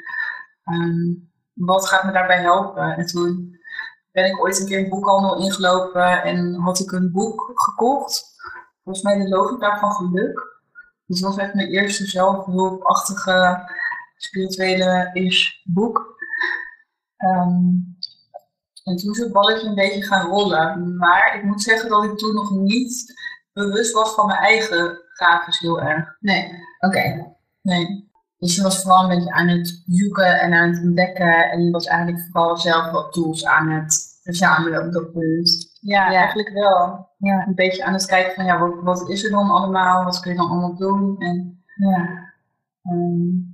[0.64, 2.96] um, wat gaat me daarbij helpen?
[2.96, 3.58] En toen
[4.12, 8.32] ben ik ooit een keer een boekhandel ingelopen en had ik een boek gekocht.
[8.84, 10.52] Volgens mij de logica van geluk.
[11.06, 13.68] Dus dat was echt mijn eerste zelfhulpachtige
[14.16, 16.16] spirituele is boek.
[17.18, 17.96] Um,
[18.84, 20.96] en toen is het balletje een beetje gaan rollen.
[20.96, 23.14] Maar ik moet zeggen dat ik toen nog niet
[23.52, 26.16] bewust was van mijn eigen gaven heel erg.
[26.20, 27.34] Nee, oké.
[27.62, 28.12] Nee.
[28.38, 31.50] Dus je was vooral een beetje aan het zoeken en aan het ontdekken.
[31.50, 35.78] En je was eigenlijk vooral zelf wat tools aan het verzamelen op dat punt.
[35.80, 37.08] Ja, eigenlijk wel.
[37.18, 37.46] Ja.
[37.46, 40.04] Een beetje aan het kijken van ja, wat, wat is er dan allemaal?
[40.04, 41.16] Wat kun je dan allemaal doen?
[41.18, 42.32] En ja,
[42.82, 43.53] um,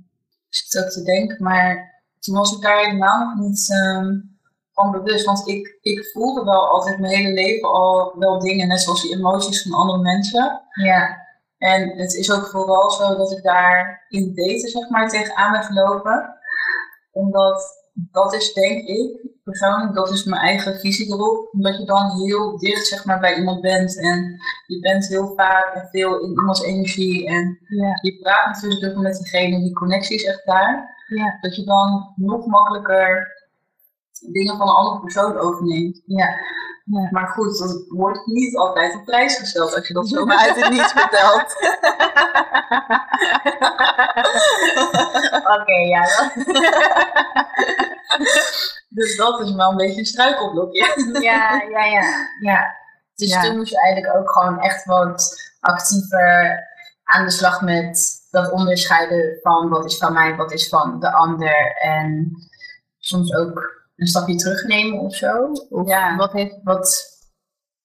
[0.55, 4.39] zit ook te denken, maar toen was ik daar helemaal niet um,
[4.73, 5.25] van bewust.
[5.25, 9.15] Want ik, ik voelde wel altijd mijn hele leven al wel dingen, net zoals die
[9.15, 10.61] emoties van andere mensen.
[10.83, 11.29] Ja.
[11.57, 15.63] En het is ook vooral zo dat ik daar in daten zeg maar tegenaan ben
[15.63, 16.35] gelopen.
[17.11, 21.49] Omdat dat is denk ik persoonlijk, dat is mijn eigen visie erop.
[21.51, 25.73] Omdat je dan heel dicht zeg maar bij iemand bent en je bent heel vaak
[25.73, 27.27] en veel in iemands energie.
[27.27, 27.99] En ja.
[28.01, 30.99] je praat natuurlijk met diegene, die connectie is echt daar.
[31.07, 31.37] Ja.
[31.41, 33.39] Dat je dan nog makkelijker
[34.31, 36.01] dingen van een andere persoon overneemt.
[36.05, 36.27] Ja.
[36.91, 37.07] Ja.
[37.11, 40.69] Maar goed, dat wordt niet altijd op prijs gesteld als je dat zomaar uit het
[40.69, 41.55] niets vertelt.
[45.59, 46.07] Oké, ja.
[48.97, 51.19] dus dat is wel een beetje een struikelblokje.
[51.21, 52.03] ja, ja, ja,
[52.39, 52.75] ja.
[53.15, 53.41] Dus ja.
[53.41, 56.59] toen moest je eigenlijk ook gewoon echt wat actiever
[57.03, 61.11] aan de slag met dat onderscheiden van wat is van mij, wat is van de
[61.11, 61.75] ander.
[61.75, 62.31] En
[62.97, 65.51] soms ook een stapje terugnemen of zo?
[65.69, 66.15] Of ja.
[66.15, 67.19] wat heeft, wat,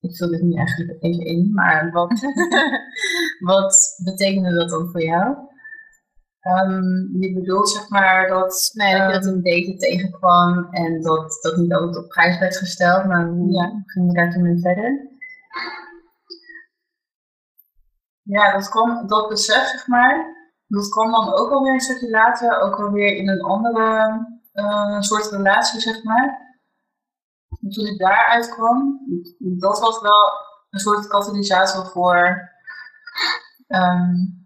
[0.01, 2.21] ik vul dit nu eigenlijk even in, maar wat,
[3.53, 5.37] wat betekende dat dan voor jou?
[6.65, 8.71] Um, je bedoelt zeg maar dat...
[8.73, 12.57] Nee, dat je dat in daten tegenkwam en dat dat niet altijd op prijs werd
[12.57, 13.83] gesteld, maar hoe ja.
[13.87, 15.15] ging je daar toen mee verder?
[18.23, 20.35] Ja, dat kwam, dat besef zeg maar,
[20.67, 25.31] dat kwam dan ook alweer een stukje later, ook alweer in een andere een soort
[25.31, 26.55] relatie, zeg maar.
[27.61, 29.01] En toen ik daaruit kwam,
[29.39, 30.31] dat was wel
[30.71, 32.51] een soort katalysator voor.
[33.69, 34.45] Um,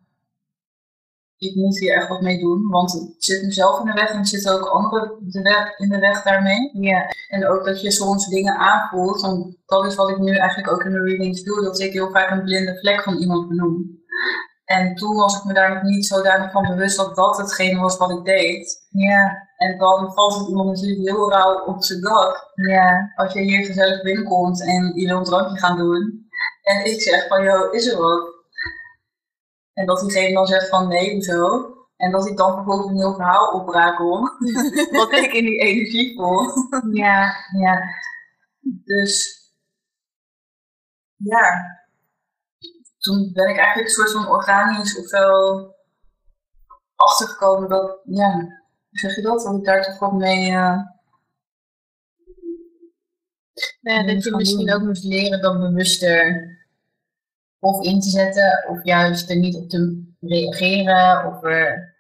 [1.37, 4.19] ik moet hier echt wat mee doen, want het zit mezelf in de weg en
[4.19, 6.71] het zit ook anderen de weg, in de weg daarmee.
[6.73, 7.07] Ja.
[7.29, 10.85] En ook dat je soms dingen aanvoelt, want dat is wat ik nu eigenlijk ook
[10.85, 13.99] in de readings doe, dat ik heel vaak een blinde vlek van iemand benoem.
[14.65, 17.97] En toen was ik me daar nog niet zodanig van bewust dat dat hetgene was
[17.97, 18.87] wat ik deed.
[18.89, 19.49] Ja.
[19.61, 22.53] En dan valt het iemand natuurlijk heel rauw op zijn dak.
[22.55, 23.13] Ja.
[23.15, 26.29] Als je hier gezellig binnenkomt en wil een drankje gaan doen.
[26.63, 28.35] En ik zeg van, joh, is er wat?
[29.73, 31.75] En dat diegene dan zegt van, nee, hoezo?
[31.97, 34.21] En dat ik dan bijvoorbeeld een heel verhaal oprakel.
[34.99, 36.51] wat ik in die energie voel.
[36.93, 37.83] ja, ja.
[38.61, 39.39] Dus,
[41.17, 41.79] ja.
[42.99, 45.25] Toen ben ik eigenlijk een soort van organisch of zo
[46.95, 48.60] achtergekomen dat, ja,
[48.91, 49.43] zeg je dat?
[49.43, 50.51] Dat ik daar toch wat mee.
[50.51, 50.81] Uh,
[53.81, 54.75] ja, dat je misschien doen.
[54.75, 56.59] ook moest leren dan bewuster
[57.59, 61.95] of in te zetten, of juist er niet op te reageren, of er,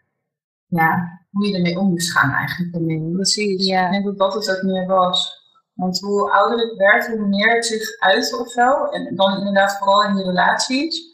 [0.66, 2.74] ja, hoe je ermee om moest gaan eigenlijk.
[2.74, 3.12] Ermee.
[3.12, 3.85] Precies, ja.
[3.85, 5.38] ik denk dat dat het ook meer was.
[5.74, 8.85] Want hoe ouder ik werd, hoe meer het zich uit of zo.
[8.85, 11.10] En dan inderdaad vooral in die relaties.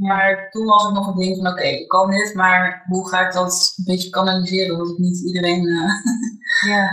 [0.00, 3.26] Maar toen was het nog een ding van, oké, ik kan dit, maar hoe ga
[3.26, 5.90] ik dat een beetje kanaliseren, dat ik niet iedereen, uh,
[6.74, 6.90] ja.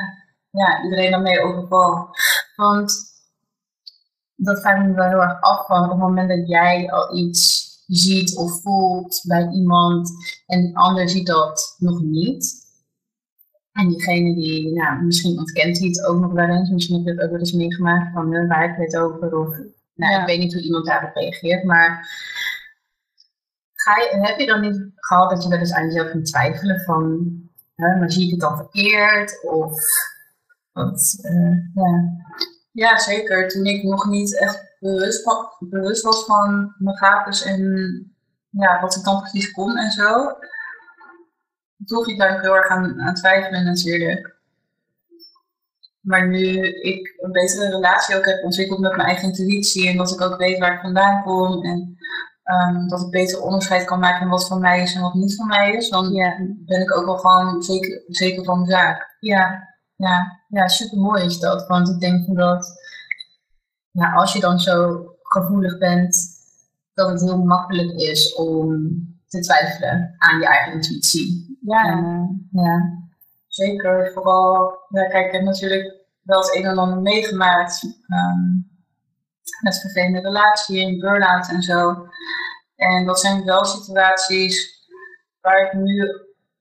[0.51, 2.09] ja, iedereen daarmee overval.
[2.55, 2.93] Want
[4.35, 7.17] dat vraag ik me wel heel erg af van op het moment dat jij al
[7.17, 10.11] iets ziet of voelt bij iemand
[10.45, 12.65] en die ander ziet dat nog niet.
[13.71, 17.11] En diegene die nou, misschien ontkent hij het ook nog wel eens, misschien heb je
[17.11, 19.57] het ook wel eens meegemaakt van uh, waar ik het over of
[19.97, 20.19] nou, ja.
[20.19, 22.09] ik weet niet hoe iemand daarop reageert, maar
[24.21, 27.31] heb je dan niet gehad dat je wel eens aan jezelf kunt twijfelen van,
[27.75, 29.43] hè, maar zie ik het dan verkeerd?
[29.43, 29.81] Of
[30.73, 32.19] uh, ja.
[32.71, 33.47] ja, zeker.
[33.47, 35.23] Toen ik nog niet echt bewust,
[35.59, 37.61] bewust was van mijn gapes en
[38.49, 40.37] ja, wat ik dan precies kon en zo.
[41.85, 44.35] Toen ik daar heel erg aan, aan twijfelen natuurlijk.
[45.99, 50.11] Maar nu ik een betere relatie ook heb ontwikkeld met mijn eigen intuïtie en dat
[50.11, 51.97] ik ook weet waar ik vandaan kom en
[52.47, 55.35] um, dat ik beter onderscheid kan maken in wat van mij is en wat niet
[55.35, 56.13] van mij is, dan
[56.65, 59.15] ben ik ook wel gewoon zeker, zeker van de zaak.
[59.19, 61.67] Ja, ja, ja super mooi is dat.
[61.67, 62.81] Want ik denk dat
[63.91, 66.17] ja, als je dan zo gevoelig bent,
[66.93, 68.89] dat het heel makkelijk is om
[69.27, 71.57] te twijfelen aan je eigen intuïtie.
[71.61, 71.83] Ja,
[72.51, 73.05] ja.
[73.47, 74.11] zeker.
[74.13, 77.83] Vooral, ja, kijk, ik heb natuurlijk wel het een en ander meegemaakt.
[77.83, 78.66] Um,
[79.61, 82.07] met vervelende relatie en burn-out en zo.
[82.75, 84.85] En dat zijn wel situaties
[85.41, 86.03] waar ik nu,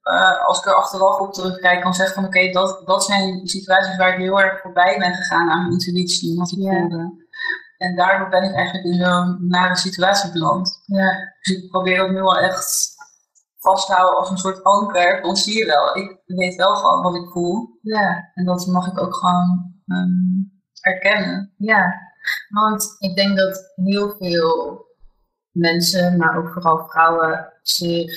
[0.03, 3.97] uh, als ik er achteraf op terugkijk, kan zeggen van oké, dat, dat zijn situaties
[3.97, 7.25] waar ik heel erg voorbij ben gegaan aan mijn intuïtie en wat ik voelde.
[7.77, 10.81] En daardoor ben ik eigenlijk in zo'n nare situatie beland.
[10.85, 11.33] Ja.
[11.41, 12.95] Dus ik probeer dat nu wel echt
[13.57, 15.21] vast te houden als een soort anker.
[15.21, 17.79] Dan zie je wel, ik weet wel gewoon wat ik voel.
[17.81, 18.31] Ja.
[18.33, 21.53] En dat mag ik ook gewoon um, erkennen.
[21.57, 22.06] Ja,
[22.49, 24.85] want ik denk dat heel veel
[25.51, 28.11] mensen, maar ook vooral vrouwen, zich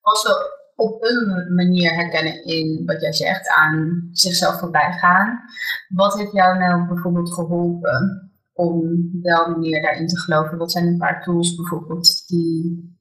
[0.00, 0.30] also
[0.74, 5.40] op een manier herkennen in wat jij zegt, aan zichzelf voorbij gaan.
[5.88, 10.58] Wat heeft jou nou bijvoorbeeld geholpen om wel meer daarin te geloven?
[10.58, 12.98] Wat zijn een paar tools bijvoorbeeld die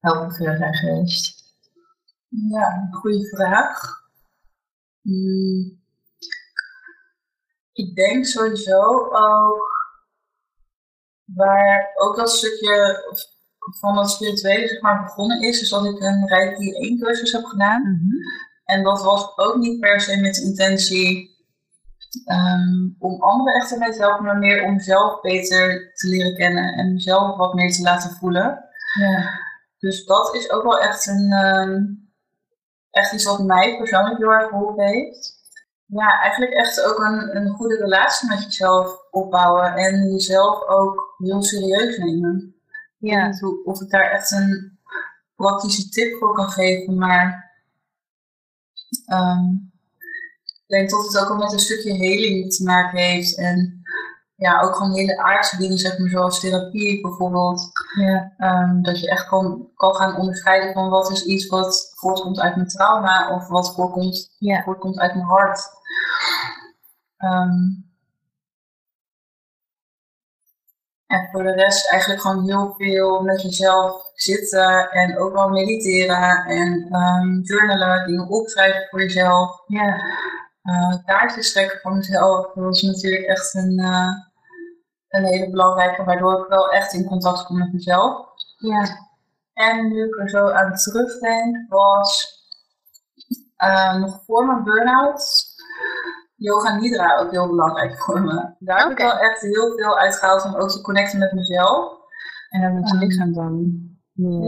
[0.00, 1.44] helpen voor zijn geweest?
[2.28, 4.04] Ja, goede vraag.
[5.02, 5.75] Hmm.
[7.76, 9.74] Ik denk sowieso ook
[11.24, 13.04] waar ook dat stukje
[13.80, 17.44] van dat spirituele zeg maar, begonnen is, is dat ik een Reiki 1 cursus heb
[17.44, 17.82] gedaan.
[17.82, 18.16] Mhm.
[18.64, 21.34] En dat was ook niet per se met intentie
[22.24, 26.74] um, om anderen echt ermee te helpen, maar meer om mezelf beter te leren kennen
[26.74, 28.64] en mezelf wat meer te laten voelen.
[29.00, 29.24] Ja.
[29.78, 32.10] Dus dat is ook wel echt een um,
[32.90, 35.35] echt iets wat mij persoonlijk heel erg geholpen heeft.
[35.86, 41.42] Ja, eigenlijk echt ook een, een goede relatie met jezelf opbouwen en jezelf ook heel
[41.42, 42.54] serieus nemen.
[42.98, 43.32] Ja.
[43.64, 44.78] Of ik daar echt een
[45.36, 47.54] praktische tip voor kan geven, maar
[49.12, 49.72] um,
[50.44, 53.38] ik denk dat het ook al met een stukje heling te maken heeft.
[53.38, 53.82] En
[54.36, 57.70] ja, ook gewoon hele aardse dingen, zeg maar, zoals therapie bijvoorbeeld.
[57.98, 58.32] Ja.
[58.38, 62.56] Um, dat je echt kan, kan gaan onderscheiden van wat is iets wat voortkomt uit
[62.56, 64.62] mijn trauma of wat voortkomt, ja.
[64.62, 65.75] voortkomt uit mijn hart.
[67.18, 67.84] Um,
[71.06, 76.44] en voor de rest eigenlijk gewoon heel veel met jezelf zitten en ook wel mediteren
[76.44, 79.62] en um, journalen, dingen opschrijven voor jezelf.
[79.66, 80.00] Ja.
[80.62, 82.52] Uh, kaartjes trekken voor mezelf.
[82.54, 84.08] Dat is natuurlijk echt een, uh,
[85.08, 88.28] een hele belangrijke, waardoor ik wel echt in contact kom met mezelf.
[88.56, 89.04] Ja.
[89.52, 92.34] En nu ik er zo aan terugdenk, was
[93.58, 95.45] uh, nog voor mijn burn-out
[96.36, 98.54] yoga nidra ook heel belangrijk voor me.
[98.58, 101.94] Daar heb ik wel echt heel veel uitgehaald om ook te connecten met mezelf.
[102.48, 103.80] En dan met je lichaam dan.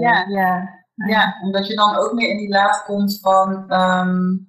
[0.00, 0.24] Ja.
[0.28, 0.76] ja.
[1.06, 4.48] Ja, omdat je dan ook meer in die laag komt van um,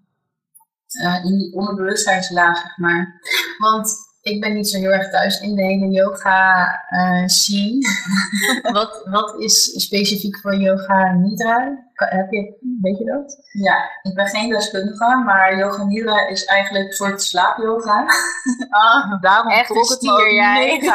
[1.04, 3.22] uh, in die onderbewustzijnslaag, zeg maar.
[3.58, 7.88] Want ik ben niet zo heel erg thuis in de hele yoga uh, scene.
[8.78, 11.88] wat, wat is specifiek voor yoga nidra?
[11.94, 13.38] Heb je, weet je dat?
[13.52, 18.06] Ja, ik ben geen deskundige, maar yoga nidra is eigenlijk een soort slaapyoga.
[18.70, 20.80] Ah, daarom Echt trok het me jij.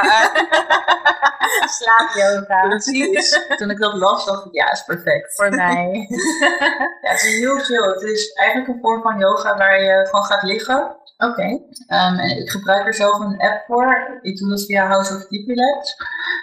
[1.77, 2.69] Slaapyoga.
[2.69, 3.39] Precies.
[3.57, 5.35] Toen ik dat las, dacht ik, ja, is perfect.
[5.35, 6.07] Voor mij.
[7.03, 7.89] ja, het is heel chill.
[7.89, 10.97] Het is eigenlijk een vorm van yoga waar je van gaat liggen.
[11.16, 11.61] Oké.
[11.87, 14.18] Ehm, ik gebruik er zelf een app voor.
[14.22, 15.96] Ik doe dat via House of Deep Relax.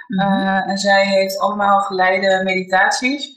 [0.08, 0.22] Mhm.
[0.22, 3.34] Eh, en zij heeft allemaal geleide meditaties.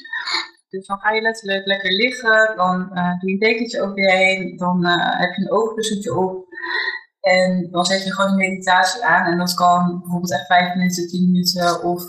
[0.69, 4.11] Dus dan ga je letterlijk lekker liggen, dan uh, doe je een dekentje over je
[4.11, 6.47] heen, dan uh, heb je een oogkussentje op.
[7.21, 11.09] En dan zet je gewoon een meditatie aan en dat kan bijvoorbeeld echt 5 minuten,
[11.09, 12.03] 10 minuten of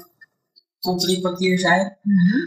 [0.80, 1.98] tot drie kwartier zijn.
[2.02, 2.38] Mhm.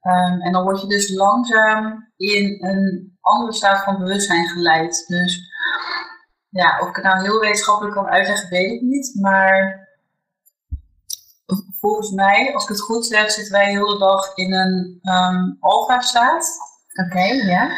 [0.00, 5.04] Ehm, en dan word je dus langzaam in een andere staat van bewustzijn geleid.
[5.06, 5.47] Dus
[6.58, 9.14] ja, of ik het nou heel wetenschappelijk kan uitleggen, weet ik niet.
[9.20, 9.88] Maar
[11.80, 15.56] volgens mij, als ik het goed zeg, zitten wij heel de dag in een um,
[15.60, 16.58] alfa-staat.
[17.04, 17.68] Oké, ja.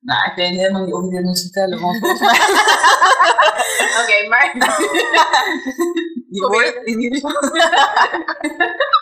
[0.00, 2.40] Nou, ik weet helemaal niet of ik dit moet vertellen, want volgens mij...
[4.02, 4.54] Oké, maar...
[6.30, 7.50] Je in ieder geval...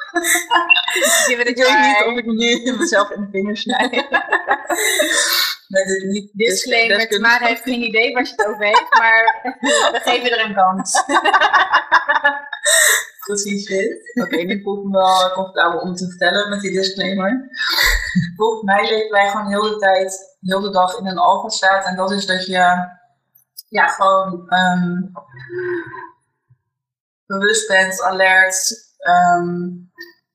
[1.26, 3.88] ik weet niet of ik nu mezelf in de vingers snij.
[5.68, 6.30] nee, dit niet.
[6.32, 9.42] Disclaimer, maar heeft geen idee waar je het over heeft, maar
[9.92, 11.02] we geven er een kans.
[13.18, 14.12] Precies dit.
[14.14, 17.48] Oké, okay, nu voel ik me wel comfortabel om te vertellen met die disclaimer.
[18.36, 21.86] Volgens mij leven wij gewoon heel de tijd, heel de dag in een alpha staat.
[21.86, 22.96] En dat is dat je
[23.68, 25.12] ja, gewoon um,
[27.26, 28.87] bewust bent, alert.
[28.98, 29.90] Um,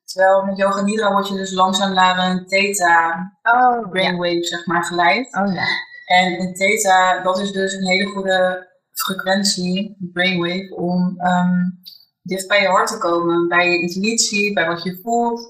[0.05, 4.85] terwijl met yoga nidra word je dus langzaam naar een theta oh, brainwave zeg maar
[4.85, 5.35] geleid.
[5.35, 5.63] Oh, ja.
[6.05, 11.81] En in theta, dat is dus een hele goede frequentie, brainwave, om um,
[12.21, 15.41] dicht bij je hart te komen, bij je intuïtie, bij wat je voelt.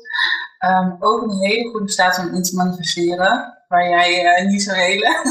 [0.66, 4.74] Um, ook een hele goede staat om in te manifesteren, waar jij uh, niet zo
[4.74, 5.22] hele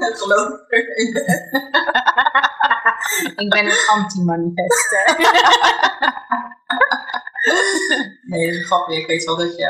[0.20, 1.28] geloof in bent.
[3.36, 5.16] ik ben een anti-manifester.
[8.32, 8.98] nee, grappig.
[8.98, 9.66] Ik weet wel dat je,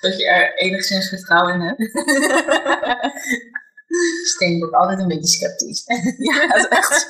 [0.00, 1.82] dat je er enigszins vertrouwen in hebt.
[4.34, 5.84] Steen ook altijd een beetje sceptisch.
[6.28, 7.06] ja, dat is echt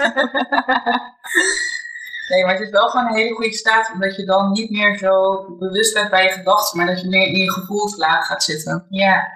[2.29, 4.99] Nee, maar het is wel gewoon een hele goede staat, omdat je dan niet meer
[4.99, 8.87] zo bewust bent bij je gedachten, maar dat je meer in je gevoelslaag gaat zitten.
[8.89, 9.29] Ja.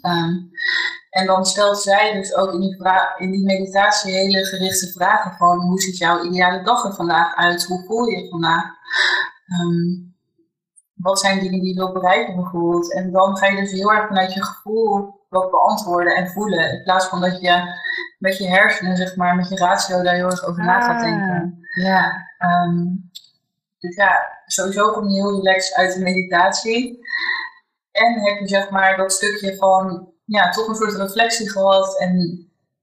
[0.00, 0.34] Ehm,
[1.10, 2.76] en dan stelt zij dus ook in die,
[3.16, 7.64] in die meditatie hele gerichte vragen van hoe ziet jouw ideale dag er vandaag uit?
[7.64, 8.64] Hoe voel je je vandaag?
[9.60, 10.14] Um,
[10.94, 12.92] wat zijn dingen die je wilt bereiken bijvoorbeeld?
[12.94, 16.72] En dan ga je dus heel erg vanuit je gevoel wat beantwoorden en voelen.
[16.72, 17.62] In plaats van dat je
[18.18, 21.02] met je hersenen, zeg maar, met je ratio daar heel erg over na gaat ah,
[21.02, 21.58] denken.
[21.82, 22.26] Ja.
[22.38, 23.10] Um,
[23.78, 26.98] dus ja, sowieso kom je heel relaxed uit de meditatie.
[27.90, 32.10] En heb je zeg maar dat stukje van, ja, toch een soort reflectie gehad en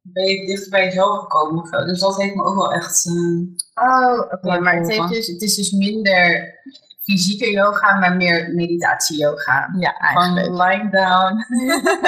[0.02, 1.86] ben je dichter bij jezelf gekomen of zo.
[1.86, 3.06] Dus dat heeft me ook wel echt...
[3.06, 6.54] Uh, oh, oké, maar het, heeft dus, het is dus minder
[7.02, 9.74] fysieke yoga, maar meer meditatie yoga.
[9.80, 10.46] Ja, eigenlijk.
[10.46, 11.46] Van lying down,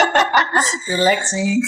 [0.96, 1.64] relaxing.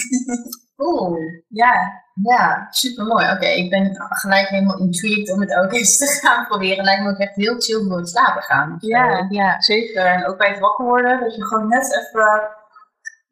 [0.76, 3.30] Oeh, ja, ja, super mooi.
[3.30, 6.84] Oké, ik ben gelijk helemaal intrigued om het ook eens te gaan proberen.
[6.84, 8.76] Lijkt me ook echt heel chill voor het slapen gaan.
[8.80, 10.06] Ja, ja, zeker.
[10.06, 12.60] En ook bij het wakker worden, dat je gewoon net even,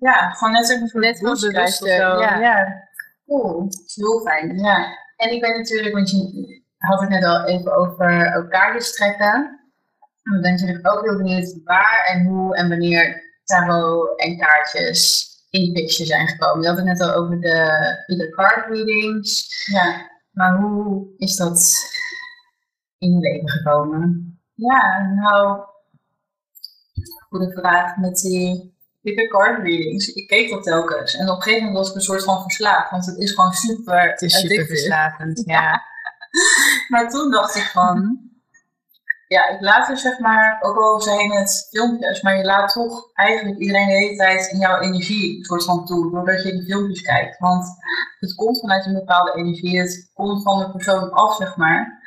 [0.00, 2.38] ja, gewoon net even voor net boost krijgt Ja.
[2.38, 2.88] ja.
[3.26, 4.58] Cool, heel fijn.
[4.58, 4.98] Ja.
[5.16, 9.60] En ik ben natuurlijk, want je had het net al even over elkaar strekken.
[10.34, 15.64] Ik ben natuurlijk ook heel benieuwd waar en hoe en wanneer tarot en kaartjes in
[15.64, 16.62] de picture zijn gekomen.
[16.62, 19.66] Je had het net al over de, de card readings.
[19.72, 20.10] Ja.
[20.30, 21.74] Maar hoe is dat
[22.98, 24.34] in je leven gekomen?
[24.54, 25.60] Ja, nou,
[27.28, 30.08] goede vraag met die de card readings.
[30.08, 32.90] Ik keek dat telkens en op een gegeven moment was ik een soort van verslaafd,
[32.90, 35.82] want het is gewoon super Het is super verslavend, ja.
[36.88, 38.18] maar toen dacht ik van,
[39.26, 43.10] ja, ik laat er zeg maar, ook al zijn het filmpjes, maar je laat toch
[43.12, 47.02] eigenlijk iedereen de hele tijd in jouw energie soort van toe, doordat je de filmpjes
[47.02, 47.38] kijkt.
[47.38, 47.66] Want
[48.18, 51.98] het komt vanuit een bepaalde energie, het komt van de persoon af, zeg maar.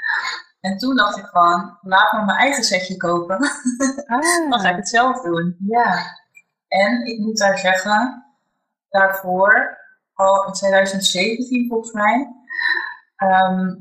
[0.60, 3.38] En toen dacht ik van, laat me mijn eigen setje kopen.
[4.06, 4.50] Ah.
[4.50, 5.56] Dan ga ik het zelf doen.
[5.68, 6.22] Ja.
[6.74, 8.26] En ik moet daar zeggen,
[8.90, 9.78] daarvoor,
[10.14, 12.34] al in 2017 volgens mij,
[13.16, 13.76] ehm,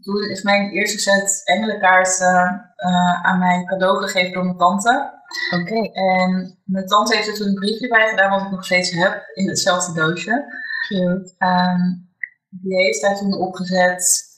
[0.00, 5.18] toen is mijn eerste set engelenkaarten uh, aan mij cadeau gegeven door mijn tante.
[5.54, 5.90] Oké.
[5.92, 9.30] En mijn tante heeft er toen een briefje bij gedaan, wat ik nog steeds heb,
[9.34, 10.44] in hetzelfde doosje.
[10.88, 11.34] Cute.
[11.38, 12.08] Um,
[12.48, 14.28] die heeft daar toen opgezet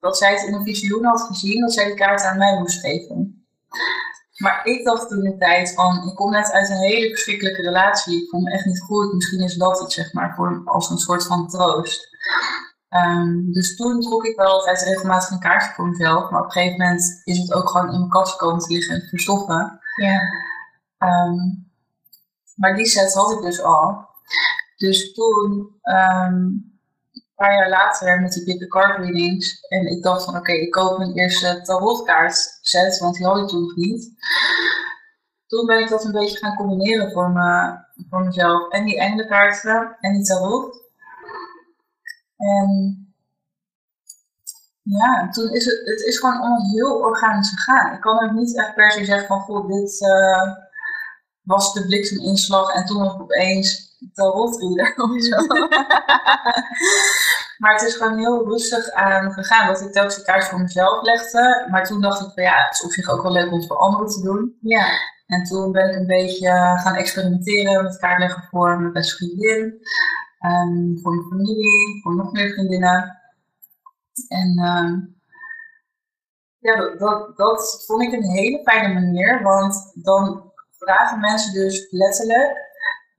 [0.00, 2.80] dat zij het in een visioen had gezien, dat zij de kaart aan mij moest
[2.80, 3.46] geven.
[4.36, 8.22] Maar ik dacht toen de tijd van, ik kom net uit een hele verschrikkelijke relatie,
[8.22, 10.98] ik voel me echt niet goed, misschien is dat het zeg maar voor, als een
[10.98, 12.12] soort van troost.
[12.94, 16.30] Um, dus toen trok ik wel altijd regelmatig een kaartje voor mezelf.
[16.30, 18.94] Maar op een gegeven moment is het ook gewoon in mijn kast komen te liggen
[18.94, 19.80] en verstoffen.
[19.96, 20.20] Ja.
[20.98, 21.72] Um,
[22.54, 24.08] maar die set had ik dus al.
[24.76, 26.73] Dus toen, um,
[27.34, 29.66] een paar jaar later met die Bigger Card Readings.
[29.68, 33.48] En ik dacht van oké, ik koop mijn eerste tarotkaart set, want die had ik
[33.48, 34.12] toen nog niet.
[35.46, 37.78] Toen ben ik dat een beetje gaan combineren voor, me,
[38.10, 38.70] voor mezelf.
[38.70, 40.82] En die engelenkaarten en die tarot.
[42.36, 42.98] En
[44.82, 47.94] ja, toen is het, het is gewoon allemaal heel organisch gegaan.
[47.94, 50.52] Ik kan ook niet echt per se zeggen van, goed, dit uh,
[51.40, 53.20] was de blikseminslag en toen was ik
[54.04, 55.46] opeens tarotreader of zo.
[57.58, 59.66] maar het is gewoon heel rustig aan gegaan.
[59.66, 61.66] Dat ik telkens een kaart voor mezelf legde.
[61.70, 63.66] Maar toen dacht ik van, ja, het is op zich ook wel leuk om het
[63.66, 64.58] voor anderen te doen.
[64.60, 64.86] Ja.
[65.26, 66.48] En toen ben ik een beetje
[66.82, 69.62] gaan experimenteren met kaartleggen voor mijn beste vriendin.
[70.46, 73.18] Um, voor mijn familie, voor nog meer vriendinnen.
[74.28, 74.92] En uh,
[76.58, 81.86] Ja, dat, dat, dat vond ik een hele fijne manier, want dan vragen mensen dus
[81.90, 82.64] letterlijk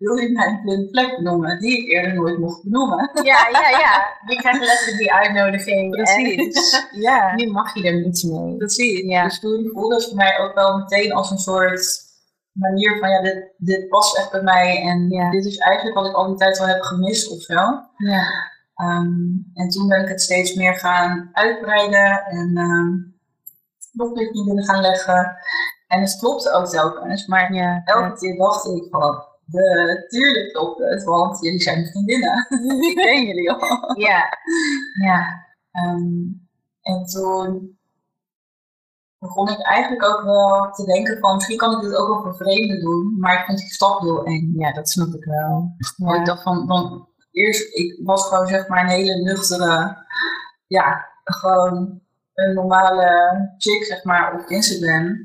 [0.05, 3.09] wil je mijn blinde vlek benoemen, die ik eerder nooit mocht benoemen.
[3.13, 3.93] Ja, ja, ja.
[4.27, 5.91] Die krijgen letterlijk die uitnodiging.
[5.91, 6.85] Precies.
[7.07, 7.35] ja.
[7.35, 8.57] Nu mag je er niets mee.
[8.57, 8.99] Precies.
[8.99, 9.23] Ja.
[9.23, 12.03] Dus toen voelde het voor mij ook wel meteen als een soort
[12.51, 16.15] manier van, ja, dit, dit past echt bij mij en dit is eigenlijk wat ik
[16.15, 17.53] al die tijd al heb gemist of zo.
[17.97, 18.53] Ja.
[18.81, 23.15] Um, en toen ben ik het steeds meer gaan uitbreiden en um,
[23.91, 25.37] nog meer vriendinnen gaan leggen.
[25.87, 30.79] En het klopte ook telkens, maar ja, elke keer dacht ik van, de, tuurlijk klopt
[30.79, 32.47] het, want jullie zijn vriendinnen.
[32.89, 33.99] ik ken jullie al.
[33.99, 34.37] Ja.
[35.03, 35.45] ja.
[35.85, 36.47] Um,
[36.81, 37.77] en toen
[39.19, 42.35] begon ik eigenlijk ook wel te denken van misschien kan ik dit ook wel voor
[42.35, 44.53] vreemden doen, maar ik vind die stap heel eng.
[44.57, 45.75] Ja, dat snap ik wel.
[45.95, 46.19] Ja.
[46.19, 50.05] Ik dacht van, van, eerst, ik was gewoon zeg maar een hele nuchtere,
[50.67, 52.01] ja, gewoon
[52.33, 53.09] een normale
[53.57, 55.17] chick zeg maar op Instagram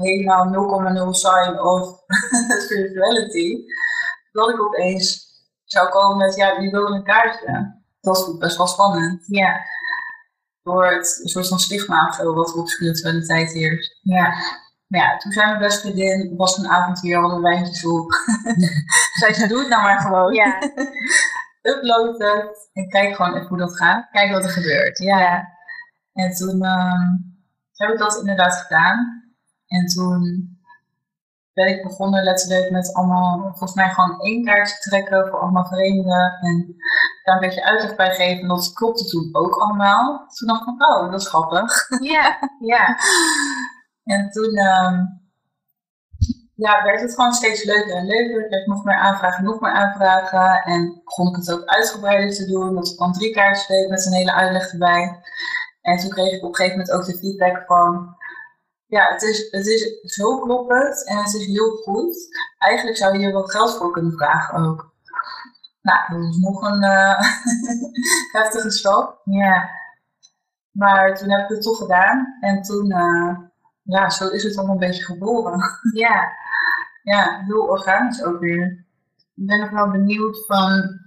[0.00, 0.46] helemaal
[1.06, 2.02] 0,0 sign of
[2.64, 3.56] spirituality,
[4.32, 5.28] dat ik opeens
[5.64, 7.78] zou komen met, ja, wie wil een kaartje?
[8.00, 9.24] Dat was best wel spannend.
[9.26, 9.60] Ja.
[10.62, 13.98] Door het een soort van stigma of zo wat op spiritualiteit heerst.
[14.02, 14.34] Ja.
[14.86, 18.12] Maar ja, toen zijn mijn beste vriendin, was een avond hier, hadden wijntjes op.
[19.18, 20.32] Zij zei, doe het nou maar gewoon.
[20.32, 20.62] Ja.
[21.72, 24.08] Upload het en kijk gewoon even hoe dat gaat.
[24.10, 24.98] Kijk wat er gebeurt.
[24.98, 25.48] Ja.
[26.12, 27.10] En toen uh,
[27.72, 29.19] heb ik dat inderdaad gedaan.
[29.70, 30.22] En toen
[31.52, 36.38] ben ik begonnen letterlijk met allemaal, volgens mij gewoon één kaartje trekken voor allemaal verenigingen.
[36.40, 36.76] En
[37.24, 38.42] daar een beetje uitleg bij geven.
[38.42, 40.26] En dat klopte toen ook allemaal.
[40.28, 41.88] Toen dacht ik van, oh, dat is grappig.
[42.00, 42.98] Ja, ja.
[44.14, 45.20] en toen um,
[46.54, 48.40] ja, werd het gewoon steeds leuker en leuker.
[48.40, 50.62] Ik kreeg nog meer aanvragen, nog meer aanvragen.
[50.62, 52.74] En begon ik het ook uitgebreider te doen.
[52.74, 55.22] Dat ik dan drie kaartjes deed met een hele uitleg erbij.
[55.80, 58.16] En toen kreeg ik op een gegeven moment ook de feedback van
[58.90, 62.16] ja, het is, het is zo kloppend en het is heel goed.
[62.58, 64.92] Eigenlijk zou je hier wat geld voor kunnen vragen ook.
[65.82, 67.20] Nou, dat is nog een uh,
[68.40, 69.20] heftige stap.
[69.24, 69.70] Ja.
[70.70, 72.36] Maar toen heb ik het toch gedaan.
[72.40, 73.38] En toen, uh,
[73.82, 75.60] ja, zo is het allemaal een beetje geboren.
[75.94, 76.32] Ja.
[77.12, 78.86] ja, heel organisch ook weer.
[79.16, 81.00] Ik ben nog wel benieuwd van,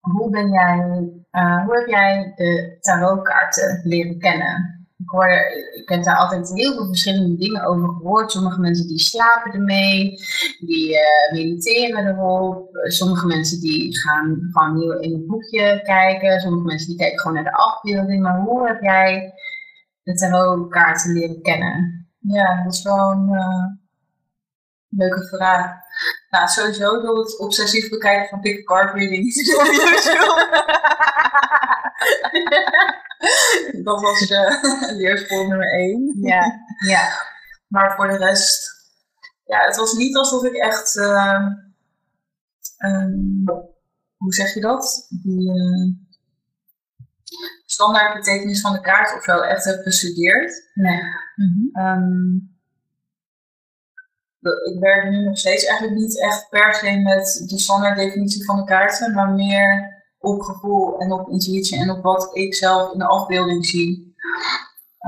[0.00, 4.81] hoe ben jij, uh, hoe heb jij de tarotkaarten leren kennen?
[5.02, 8.30] Ik, ik heb daar altijd heel veel verschillende dingen over gehoord.
[8.30, 10.18] Sommige mensen die slapen ermee,
[10.58, 12.68] die uh, mediteren erop.
[12.72, 16.40] Sommige mensen die gaan gewoon nieuw in het boekje kijken.
[16.40, 18.22] Sommige mensen die kijken gewoon naar de afbeelding.
[18.22, 19.34] Maar hoe heb jij
[20.02, 22.06] de tarotkaarten leren kennen?
[22.18, 23.66] Ja, dat is wel een uh,
[24.88, 25.80] leuke vraag.
[26.30, 29.32] Nou, sowieso door het obsessief bekijken van pick card reading.
[33.84, 36.16] dat was uh, leerschool nummer één.
[36.20, 37.08] Ja, ja.
[37.72, 38.70] Maar voor de rest,
[39.44, 41.46] ja, het was niet alsof ik echt, uh,
[42.78, 43.44] um,
[44.16, 45.06] hoe zeg je dat?
[45.08, 45.94] Die uh,
[47.64, 50.70] standaard betekenis van de kaart of zo echt heb bestudeerd.
[50.74, 51.02] Nee.
[51.34, 51.86] Mm -hmm.
[51.86, 52.50] um,
[54.42, 58.56] ik werk nu nog steeds eigenlijk niet echt per se met de standaard definitie van
[58.56, 62.98] de kaarten, maar meer op gevoel en op intuïtie en op wat ik zelf in
[62.98, 64.14] de afbeelding zie.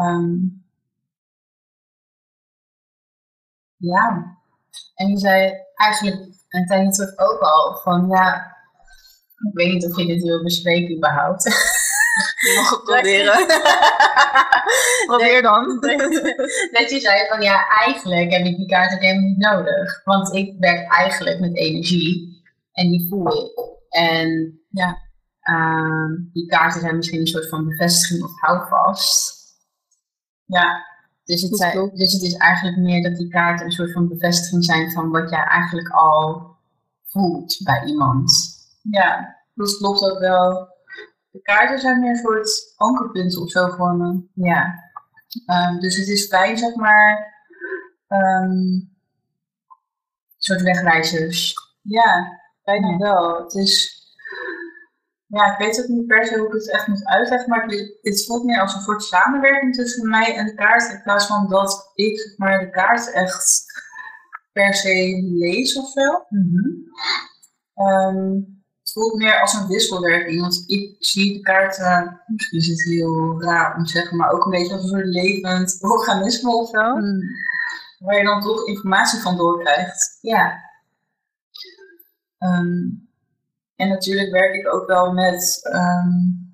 [0.00, 0.64] Um,
[3.76, 4.36] ja.
[4.94, 8.56] En je zei eigenlijk een tijdje terug ook al van ja,
[9.48, 11.42] ik weet niet of je dit wil bespreken überhaupt.
[12.14, 13.46] Je mag het proberen.
[15.06, 15.80] Probeer dan.
[16.76, 20.04] Dat je zei van ja, eigenlijk heb ik die kaart ook helemaal niet nodig.
[20.04, 22.42] Want ik werk eigenlijk met energie
[22.72, 23.52] en die voel ik.
[23.88, 25.03] En ja,
[25.50, 29.42] uh, die kaarten zijn misschien een soort van bevestiging of houvast.
[30.44, 30.86] Ja,
[31.24, 34.64] dus het, zijn, dus het is eigenlijk meer dat die kaarten een soort van bevestiging
[34.64, 36.56] zijn van wat jij eigenlijk al
[37.04, 38.32] voelt bij iemand.
[38.82, 40.68] Ja, dat klopt ook wel.
[41.30, 44.22] De kaarten zijn meer een soort ankerpunten of zo voor me.
[44.34, 44.82] Ja.
[45.46, 47.34] Um, dus het is fijn, zeg maar,
[48.08, 48.90] um, een
[50.36, 51.54] soort wegwijzers.
[51.82, 53.42] Ja, bijna wel.
[53.42, 53.93] Het is
[55.34, 57.66] ja, ik weet ook niet per se hoe ik het echt moet uitleggen, maar
[58.02, 61.48] het voelt meer als een soort samenwerking tussen mij en de kaart, in plaats van
[61.48, 63.64] dat ik zeg maar, de kaart echt
[64.52, 66.24] per se lees of zo.
[66.28, 66.92] Mm
[68.84, 73.42] het voelt meer als een wisselwerking, want ik zie de kaarten, misschien is het heel
[73.42, 76.96] raar om te zeggen, maar ook een beetje als een soort levend organisme of zo,
[76.96, 77.20] mm.
[77.98, 80.18] waar je dan toch informatie van doorkrijgt.
[80.20, 80.60] Ja.
[82.38, 83.03] Um,
[83.76, 86.44] en natuurlijk werk ik ook wel met um,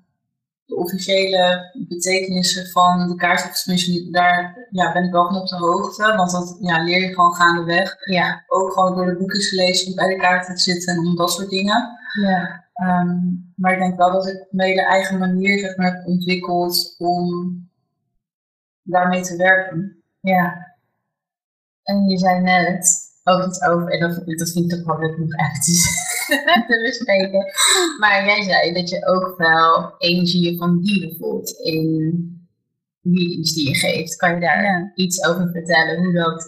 [0.71, 5.47] de officiële betekenissen van de kaart, of tenminste, daar ja, ben ik wel van op
[5.47, 7.95] de hoogte, want dat ja, leer je gewoon gaandeweg.
[8.05, 8.43] Ja.
[8.47, 11.31] Ook gewoon door de boekjes gelezen om bij de kaarten te zitten en om dat
[11.31, 11.89] soort dingen.
[12.21, 12.65] Ja.
[12.73, 13.17] Ehm,
[13.55, 17.57] maar ik denk wel dat ik mijn hele eigen manier zeg maar, heb ontwikkeld om
[18.81, 20.03] daarmee te werken.
[20.19, 20.75] Ja.
[21.83, 25.17] En je zei net ook iets over, en dat, dat vind ik toch wel leuk
[25.17, 25.71] om echt te
[26.83, 27.45] bespreken.
[27.99, 32.25] Maar jij zei dat je ook wel energie van dieren voelt in
[33.03, 34.15] readings die je geeft.
[34.15, 34.91] Kan je daar Ja.
[34.95, 35.97] iets over vertellen?
[36.03, 36.45] Hoe dat,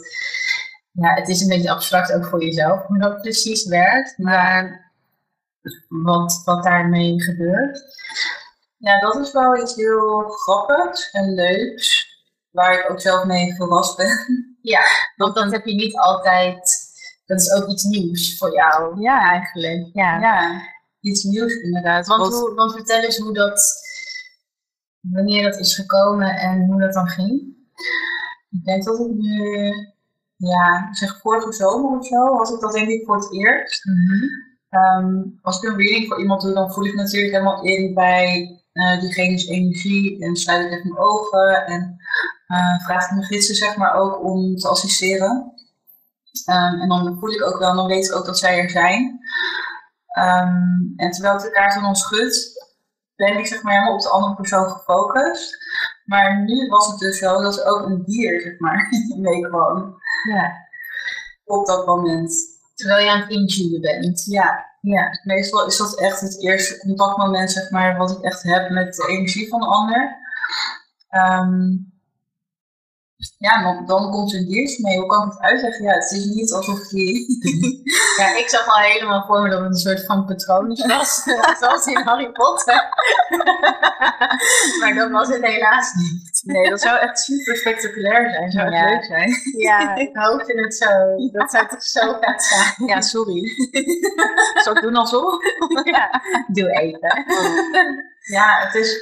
[0.92, 4.18] ja, het is een beetje abstract ook voor jezelf, hoe dat precies werkt.
[4.18, 4.92] Maar
[5.88, 7.84] wat, wat daarmee gebeurt.
[8.78, 12.08] Ja, dat is wel iets heel grappigs en leuks,
[12.50, 14.56] waar ik ook zelf mee verrast ben.
[14.62, 14.82] Ja,
[15.16, 16.73] want dat heb je niet altijd.
[17.26, 19.02] Dat is ook iets nieuws voor jou.
[19.02, 19.90] Ja, eigenlijk.
[19.94, 20.20] Ja.
[20.20, 20.62] ja
[21.04, 22.08] iets nieuws inderdaad.
[22.08, 23.74] Want, hoe, want vertel eens hoe dat,
[25.00, 27.32] wanneer dat is gekomen en hoe dat dan ging.
[28.50, 29.72] Ik denk dat ik nu,
[30.36, 33.84] ja, zeg vorige zomer of zo, was ik dat denk ik voor het eerst.
[34.70, 38.58] Ehm, als ik een reading voor iemand doe, dan voel ik natuurlijk helemaal in bij
[38.74, 41.98] eh diegene's energie en sluit ik even mijn ogen en
[42.48, 45.54] eh, vraag ik mijn gidsen zeg maar ook om te assisteren.
[46.46, 49.20] Ehm, en dan voel ik ook wel, dan weet ik ook dat zij er zijn.
[50.08, 52.52] Ehm, en terwijl ik de kaart dan schud,
[53.16, 55.58] ben ik zeg maar helemaal op de andere persoon gefocust.
[56.06, 59.96] Maar nu was het dus zo dat er ook een dier zeg maar meekwam
[60.30, 60.52] Ja.
[61.46, 62.34] op dat moment.
[62.76, 64.24] Terwijl je aan het intunen bent.
[64.26, 65.10] Ja, Ja.
[65.24, 69.08] meestal is dat echt het eerste contactmoment, zeg maar, wat ik echt heb met de
[69.08, 70.18] energie van de ander.
[71.10, 71.62] Ehm,
[73.38, 74.98] ja, dan, dan komt er een diertje mee.
[75.00, 75.84] Hoe kan ik het uitleggen?
[75.86, 77.26] Ja, het is niet alsof die...
[78.20, 81.24] ja, ik zag al helemaal voor me dat het een soort van patronus was.
[81.60, 82.90] Zoals in Harry Potter.
[84.80, 86.42] maar dat was het helaas niet.
[86.44, 88.52] Nee, dat zou echt super spectaculair zijn.
[88.52, 88.90] Zou Ja.
[88.90, 89.32] leuk zijn.
[89.58, 90.90] Ja, ik hoopte het zo.
[91.32, 92.88] Dat zou toch zo vet zijn.
[92.90, 93.52] Ja, sorry.
[94.64, 95.34] Zal ik doen alsof?
[95.84, 97.26] Ja, doe even.
[98.24, 99.00] Ja, het is...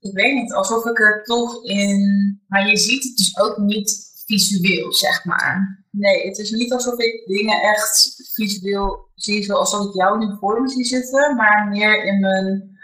[0.00, 2.40] Ik weet niet, alsof ik er toch in...
[2.48, 5.84] Maar je ziet het dus ook niet visueel, zeg maar.
[5.90, 10.36] Nee, het is niet alsof ik dingen echt visueel zie zoals dat ik jou nu
[10.40, 12.78] voor me zie zitten, maar meer in mijn,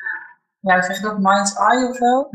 [0.60, 2.28] ja, zeg je dat, mind's eye of zo.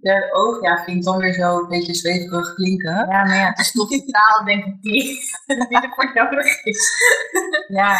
[0.00, 2.94] Derde oog, ja, vind ik dan weer zo een beetje zweverig klinken.
[2.94, 5.02] Ja, maar ja, het is toch de taal, denk ik, die,
[5.68, 6.90] die ervoor nodig is.
[7.68, 7.96] Ja.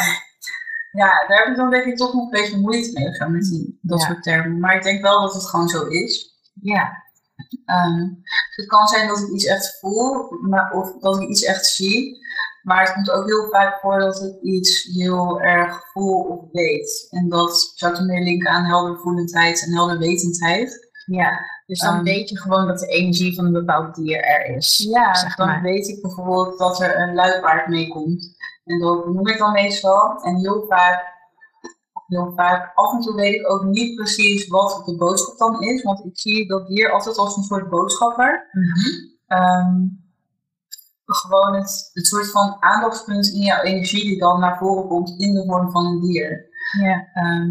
[0.98, 3.42] Ja, daar heb ik dan denk ik toch nog een beetje moeite mee zo met
[3.44, 4.06] die, dat Ja.
[4.06, 4.58] soort termen.
[4.60, 6.36] Maar ik denk wel dat het gewoon zo is.
[6.60, 7.06] Ja.
[7.64, 11.42] Ehm, dus het kan zijn dat ik iets echt voel, maar, of dat ik iets
[11.44, 12.26] echt zie.
[12.62, 17.06] Maar het komt ook heel vaak voor dat ik iets heel erg voel of weet.
[17.10, 20.86] En dat zou ik meer linken aan heldervoelendheid en helderwetendheid.
[21.06, 21.30] Ja,
[21.66, 22.02] dus dan Ehm.
[22.04, 24.88] weet je gewoon dat de energie van een bepaald dier er is.
[24.90, 28.36] Ja, zeg dan weet ik bijvoorbeeld dat er een luipaard meekomt.
[28.68, 30.22] En dat noem ik dan meestal.
[30.22, 31.00] En heel vaak,
[32.06, 35.82] heel vaak, af en toe weet ik ook niet precies wat de boodschap dan is.
[35.82, 38.50] Want ik zie dat dier altijd als een soort boodschapper.
[39.26, 39.86] Ehm,
[41.04, 45.34] gewoon het, het soort van aandachtspunt in jouw energie die dan naar voren komt in
[45.34, 46.48] de vorm van een dier.
[46.80, 47.08] Ja.
[47.14, 47.50] Ehm,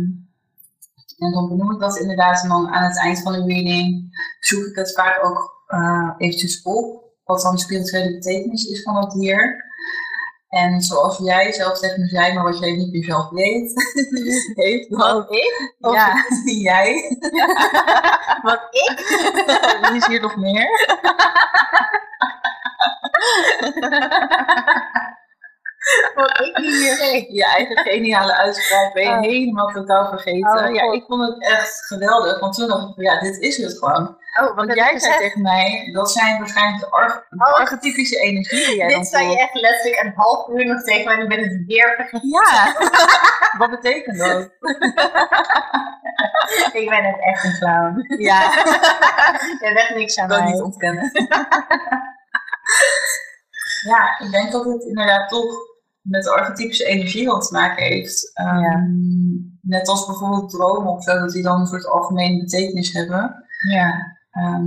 [1.18, 4.66] en dan benoem ik dat inderdaad en dan aan het eind van de reading zoek
[4.66, 7.06] ik het vaak ook eh, eventjes op.
[7.24, 9.66] Wat dan de spirituele betekenis is van dat dier.
[10.48, 13.74] En zoals jij zelf tegen me zei, maar wat jij niet meer zelf weet,
[14.64, 14.88] heeft.
[14.90, 15.76] Wat ik?
[15.80, 16.26] Of Ja,
[16.70, 17.18] jij.
[18.42, 19.00] Wat ik?
[19.96, 20.70] Is hier nog meer.
[26.16, 27.26] Wat ik hier weet.
[27.30, 29.20] Je eigen geniale uitspraak ben je Oh.
[29.20, 30.68] helemaal totaal vergeten.
[30.68, 33.78] Oh, ja, ik vond het echt geweldig, want toen dacht ik, ja, dit is het
[33.78, 34.18] gewoon.
[34.42, 37.54] Oh, Want jij zei tegen mij, dat zijn waarschijnlijk de, arch- Oh.
[37.54, 41.16] archetypische energie die jij Dit zei je echt letterlijk een half uur nog tegen mij
[41.16, 42.30] en ik ben het weer vergeten.
[42.30, 42.76] Ja,
[43.60, 44.50] wat betekent dat?
[46.74, 48.06] Ik ben het echt een clown.
[48.22, 48.42] Ja,
[49.60, 50.52] Je hebt echt niks aan dat mij.
[50.52, 51.12] niet ontkennen.
[53.84, 55.56] ja, ik denk dat het inderdaad toch
[56.10, 58.32] met de archetypische energie wat te maken heeft.
[58.34, 58.88] Ehm, Ja.
[59.62, 63.46] Net als bijvoorbeeld dromen of zo, dat die dan een soort algemene betekenis hebben.
[63.72, 64.18] Ja.
[64.32, 64.66] Ehm,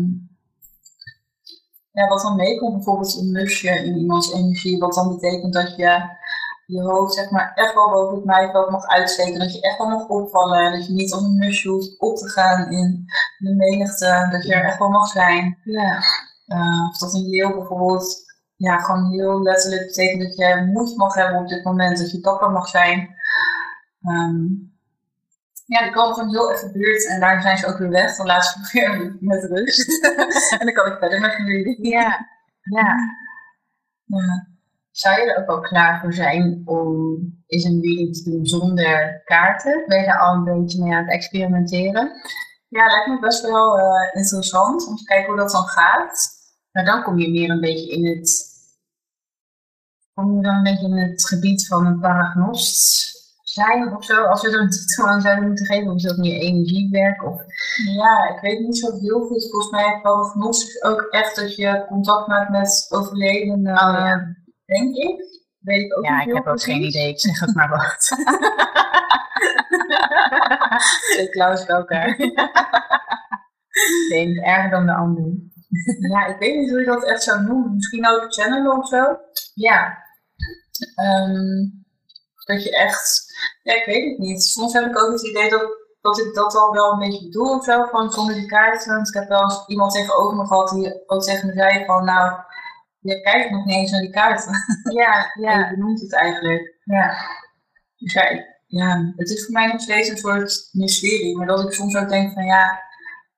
[1.92, 6.18] ja, wat dan meekomt, bijvoorbeeld een musje in iemands energie, wat dan betekent dat je
[6.66, 9.88] je hoofd zeg maar echt wel boven het maaiveld mag uitsteken, dat je echt wel
[9.88, 13.04] mag opvallen, dat je niet als een musje hoeft op te gaan in
[13.38, 15.58] de menigte, dat je er echt wel mag zijn.
[15.64, 15.98] Ja.
[16.46, 18.29] Eh, of dat een leeuw bijvoorbeeld,
[18.66, 22.20] ja, gewoon heel letterlijk betekent dat je moed mag hebben op dit moment, dat je
[22.20, 23.14] dapper mag zijn.
[24.02, 24.44] Ehm,
[25.64, 28.16] Ja, die komen gewoon heel even buurt en daar zijn ze ook weer weg.
[28.16, 30.04] Dan laat ze weer met rust.
[30.58, 31.88] en dan kan ik verder met jullie.
[31.88, 32.28] Ja.
[32.60, 32.96] ja.
[34.04, 34.48] ja.
[34.90, 39.22] Zou je er ook al klaar voor zijn om eens een reading te doen zonder
[39.24, 39.84] kaarten?
[39.86, 42.12] Ben je daar al een beetje mee aan het experimenteren?
[42.68, 46.38] Ja, lijkt me best wel uh, interessant om te kijken hoe dat dan gaat.
[46.72, 48.49] Maar dan kom je meer een beetje in het,
[50.20, 53.08] kom je dan een beetje in het gebied van een paragnost
[53.42, 56.16] zijn of zo, als we er een titel aan zouden moeten geven, of is dat
[56.16, 57.24] meer energiewerk?
[57.24, 57.42] Of...
[57.86, 59.50] Ja, ik weet niet zo heel goed.
[59.50, 64.36] Volgens mij paragnost ook echt dat je contact maakt met overledenen, oh, ja.
[64.64, 65.28] denk ik.
[65.60, 67.08] Weet ik ook ja, ik heb ook geen idee.
[67.08, 68.08] Ik zeg het maar wat.
[71.12, 72.16] Twee Klaus bij elkaar.
[74.08, 75.24] denk erger dan de ander.
[76.10, 77.74] ja, ik weet niet hoe je dat echt zou noemen.
[77.74, 79.16] Misschien ook channel of zo.
[79.54, 80.08] Ja.
[80.96, 81.84] Um,
[82.44, 84.42] dat je echt, ja, ik weet het niet.
[84.42, 85.68] Soms heb ik ook het idee dat,
[86.00, 88.94] dat ik dat al wel een beetje doe of zo, gewoon zonder die kaarten.
[88.94, 92.04] Want ik heb wel eens iemand tegenover me gehad die ook tegen me zei van,
[92.04, 92.32] nou,
[93.00, 94.52] je kijkt nog niet eens naar die kaarten.
[95.00, 95.58] Ja, ja.
[95.58, 96.78] je benoemt het eigenlijk.
[96.84, 97.14] Ja.
[97.96, 101.36] Dus ja, ja, het is voor mij nog steeds een soort mysterie.
[101.36, 102.82] Maar dat ik soms ook denk van ja,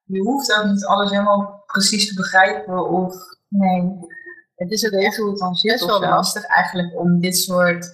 [0.05, 2.89] je hoeft ook niet alles helemaal precies te begrijpen.
[2.89, 3.15] Of
[3.49, 3.99] nee,
[4.63, 5.71] het is ook echt hoe het dan zit.
[5.71, 7.87] Het is wel lastig eigenlijk om dit soort,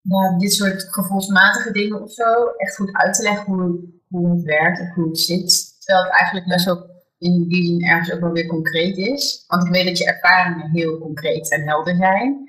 [0.00, 4.42] ja, dit soort gevoelsmatige dingen of zo echt goed uit te leggen hoe, hoe het
[4.42, 5.74] werkt en hoe het zit.
[5.78, 9.44] Terwijl het eigenlijk best wel in die zin ergens ook wel weer concreet is.
[9.46, 12.48] Want ik weet dat je ervaringen heel concreet en helder zijn.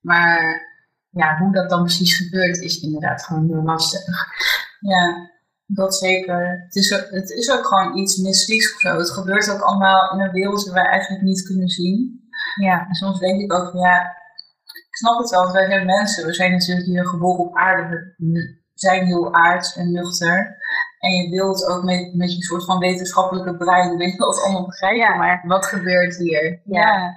[0.00, 0.66] Maar
[1.10, 4.04] ja, hoe dat dan precies gebeurt is inderdaad gewoon heel lastig.
[4.80, 5.30] Ja,
[5.74, 6.62] dat zeker.
[6.64, 8.96] Het is, ook, het is ook gewoon iets mystieks of zo.
[8.96, 12.28] Het gebeurt ook allemaal in een wereld die wij eigenlijk niet kunnen zien.
[12.62, 12.86] Ja.
[12.88, 14.16] En soms denk ik ook, ja,
[14.88, 16.26] ik snap het wel, wij zijn mensen.
[16.26, 18.14] We zijn natuurlijk hier geboren op aarde.
[18.16, 20.56] We zijn heel aards en nuchter.
[20.98, 24.66] En je wilt ook met, met je soort van wetenschappelijke brein, weet je wat allemaal
[24.66, 24.98] begrijpen.
[24.98, 26.60] Ja, maar wat gebeurt hier?
[26.64, 26.80] Ja.
[26.80, 27.14] ja.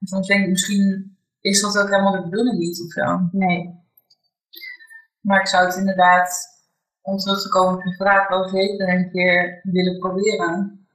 [0.00, 3.28] Soms denk ik, misschien is dat ook helemaal de bedoeling niet of zo.
[3.30, 3.86] Nee.
[5.20, 6.46] Maar ik zou het inderdaad,
[7.10, 10.86] om terug te komen op je vraag, wel zeker een keer willen proberen.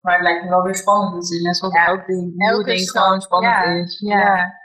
[0.00, 1.86] Maar het lijkt me wel weer spannend natuurlijk, net zoals ja.
[1.86, 3.98] elk ding, elk ding gewoon spannend is.
[3.98, 4.18] Ja.
[4.18, 4.58] ja.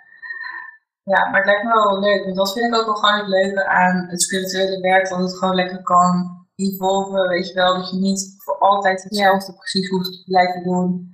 [1.13, 2.23] Ja, maar het lijkt me wel leuk.
[2.23, 5.09] Want dat vind ik ook wel gewoon het leuke aan het spirituele werk.
[5.09, 7.27] Dat het gewoon lekker kan evolven.
[7.27, 11.09] Weet je wel, dat je niet voor altijd hetzelfde precies hoeft te blijven doen.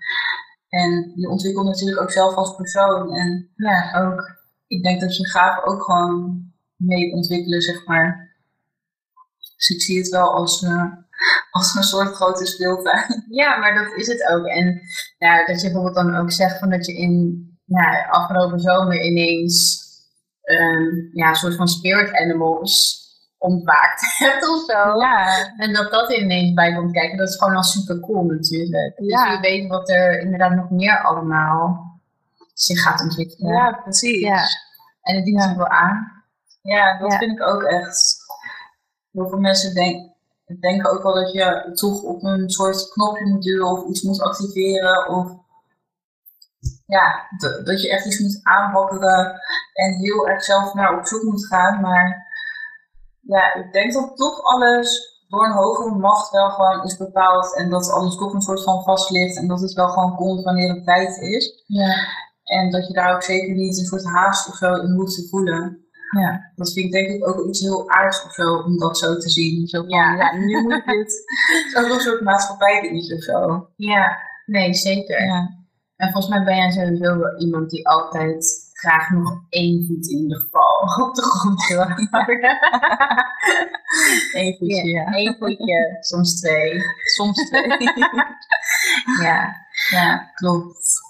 [0.69, 3.15] En je ontwikkelt natuurlijk ook zelf als persoon.
[3.15, 6.45] En ja, ook, ik denk dat je gaven ook gewoon
[6.75, 8.30] mee ontwikkelen, zeg maar.
[9.61, 10.83] Dus ik zie het wel als, uh,
[11.51, 13.25] als een soort grote speeltuin.
[13.29, 14.45] Ja, maar dat is het ook.
[14.45, 14.81] En
[15.17, 19.89] ja, dat je bijvoorbeeld dan ook zegt van dat je in ja, afgelopen zomer ineens
[20.43, 22.99] um, ja, een soort van spirit animals
[23.37, 24.99] ontwaakt hebt of zo.
[24.99, 25.53] Ja.
[25.57, 28.97] En dat dat ineens bij komt kijken, dat is gewoon al super cool natuurlijk.
[28.97, 31.91] Dus je weet wat er inderdaad nog meer allemaal
[32.53, 33.53] zich gaat ontwikkelen.
[33.53, 34.19] Ja, precies.
[34.19, 34.43] Ja.
[35.01, 36.23] En het dient zich wel aan.
[36.61, 38.20] Ja, dat vind ik ook echt.
[39.11, 40.13] Heel veel mensen denk,
[40.59, 44.21] denken ook wel dat je toch op een soort knopje moet duwen of iets moet
[44.21, 45.09] activeren.
[45.09, 45.39] Of
[46.85, 47.27] ja,
[47.63, 49.41] dat je echt iets moet aanwakkeren
[49.73, 51.81] en heel erg zelf naar op zoek moet gaan.
[51.81, 52.27] Maar
[53.21, 57.69] ja, ik denk dat toch alles door een hogere macht wel gewoon is bepaald en
[57.69, 60.73] dat alles toch een soort van vast ligt en dat het wel gewoon komt wanneer
[60.73, 61.63] het tijd is.
[61.65, 61.93] Ja.
[62.43, 65.80] En dat je daar ook zeker niet een soort haast of zo in te voelen.
[66.19, 66.51] Ja.
[66.55, 69.29] Dat vind ik denk ik ook iets heel aards of zo, om dat zo te
[69.29, 69.67] zien.
[69.67, 70.15] Zo van, ja.
[70.15, 71.23] ja, nu moet dit.
[71.53, 73.67] Het is ook een soort maatschappij dingetje of zo.
[73.75, 75.25] Ja, nee, zeker.
[75.25, 75.59] Ja.
[75.95, 80.17] En volgens mij ben jij sowieso wel iemand die altijd graag nog één voet in
[80.17, 82.57] ieder geval op de grond wil houden.
[84.41, 85.15] Eén voetje, ja.
[85.15, 86.81] Eén voetje, soms twee.
[87.15, 87.93] Soms twee.
[89.21, 89.55] ja.
[89.89, 91.09] ja, klopt.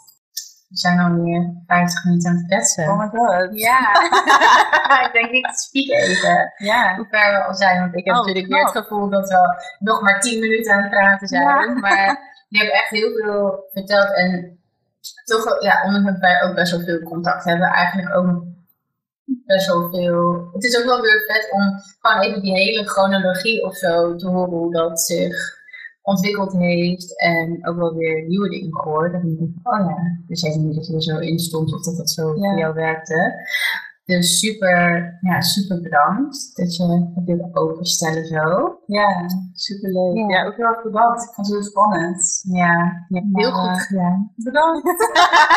[0.72, 2.90] We zijn alweer 50 minuten aan het kletsen.
[2.90, 3.60] Oh my god.
[3.60, 3.80] Ja.
[5.06, 6.54] ik denk, ik spiek even.
[6.58, 6.96] Ja.
[6.96, 7.80] Hoe ver we al zijn.
[7.80, 10.82] Want ik heb Oh, natuurlijk weer het gevoel dat we nog maar 10 minuten aan
[10.82, 11.42] het praten zijn.
[11.42, 11.74] Ja.
[11.80, 14.16] Maar je hebt echt heel veel verteld.
[14.16, 14.60] En
[15.24, 18.44] toch, ja, ondanks dat wij ook best wel veel contact hebben, eigenlijk ook
[19.26, 20.50] best wel veel.
[20.54, 24.28] Het is ook wel weer vet om gewoon even die hele chronologie of zo te
[24.28, 25.61] horen hoe dat zich
[26.02, 29.12] ontwikkeld heeft en ook wel weer nieuwe dingen gehoord.
[29.12, 29.96] Denk ik, oh ja,
[30.28, 32.50] dus even niet dat je er zo in stond of dat dat zo Ja.
[32.50, 33.34] voor jou werkte.
[34.06, 38.80] Dus super, ja, super bedankt dat je het wilde openstellen zo.
[38.86, 40.16] Ja, superleuk.
[40.16, 40.38] Ja.
[40.38, 41.24] Ja, ook heel erg bedankt.
[41.24, 42.44] Ik vond het heel spannend.
[42.48, 44.32] Ja, heel Maar, goed gedaan.
[44.36, 44.86] Bedankt.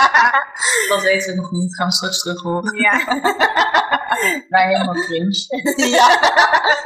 [0.91, 1.77] dat weten we nog niet.
[1.77, 2.79] Gaan we straks terug horen.
[2.79, 3.01] Ja.
[4.49, 5.45] Maar helemaal cringe.
[5.97, 6.09] ja,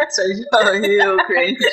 [0.08, 1.70] sowieso heel cringe.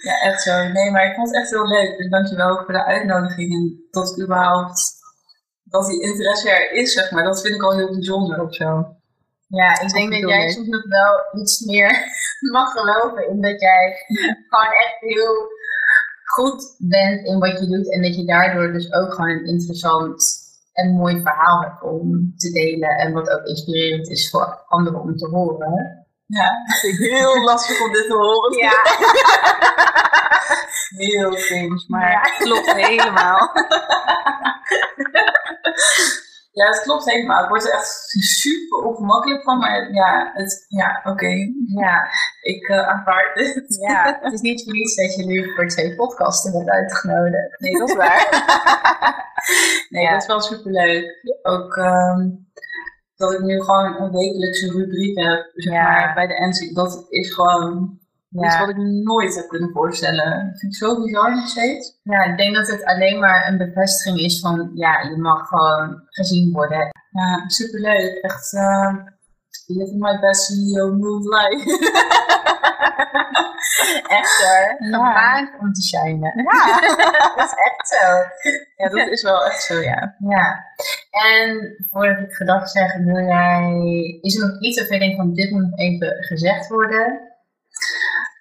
[0.00, 0.68] ja, echt zo.
[0.68, 1.96] Nee, maar ik vond het echt heel leuk.
[1.96, 3.52] Dus dankjewel voor de uitnodiging.
[3.52, 4.99] En ik überhaupt,
[5.70, 7.24] dat die interesse er is, zeg maar.
[7.24, 8.94] Dat vind ik al heel bijzonder of zo.
[9.46, 12.04] Ja, ik denk dat jij soms nog wel iets meer
[12.52, 14.04] mag geloven in dat jij
[14.48, 15.48] gewoon echt heel
[16.24, 20.24] goed bent in wat je doet en dat je daardoor dus ook gewoon een interessant
[20.72, 25.16] en mooi verhaal hebt om te delen en wat ook inspirerend is voor anderen om
[25.16, 26.06] te horen.
[26.26, 28.58] Ja, het is heel lastig om dit te horen.
[28.58, 28.80] Ja.
[31.06, 32.20] heel cringe, maar ja.
[32.20, 33.52] klopt helemaal.
[36.52, 37.42] Ja, het klopt helemaal.
[37.42, 41.52] Ik word er echt super ongemakkelijk van, maar ja, het, ja oké.
[41.66, 42.08] Ja,
[42.40, 43.76] ik uh, aanvaard dit.
[43.88, 47.60] Ja, het is niet voor niets dat je nu voor twee podcasten bent uitgenodigd.
[47.60, 48.28] Nee, dat is waar.
[49.90, 51.38] nee, dat is wel super leuk.
[51.42, 52.48] Ook um,
[53.16, 55.82] dat ik nu gewoon een wekelijkse rubriek heb, zeg ja.
[55.82, 56.74] maar, bij de NC.
[56.74, 57.99] Dat is gewoon
[58.30, 58.46] ja.
[58.46, 60.46] Iets wat ik nooit heb kunnen voorstellen.
[60.50, 61.98] Dat vind ik zo bizar nog steeds.
[62.02, 66.02] Ja, ik denk dat het alleen maar een bevestiging is van, ja, je mag gewoon
[66.06, 66.88] gezien worden.
[67.10, 68.22] Ja, superleuk.
[68.22, 68.94] Echt, uh,
[69.66, 71.68] living my best CEO mood life.
[74.18, 74.76] echt hoor.
[74.78, 76.42] Gemaakt om te shinen.
[76.42, 76.80] Ja,
[77.36, 78.06] dat is echt zo.
[78.76, 80.16] Ja, dat is wel echt zo, ja.
[80.18, 80.64] Ja.
[81.10, 83.72] En voordat ik gedacht zeg, wil jij,
[84.20, 87.20] is er nog iets of je denkt van dit moet nog even gezegd worden?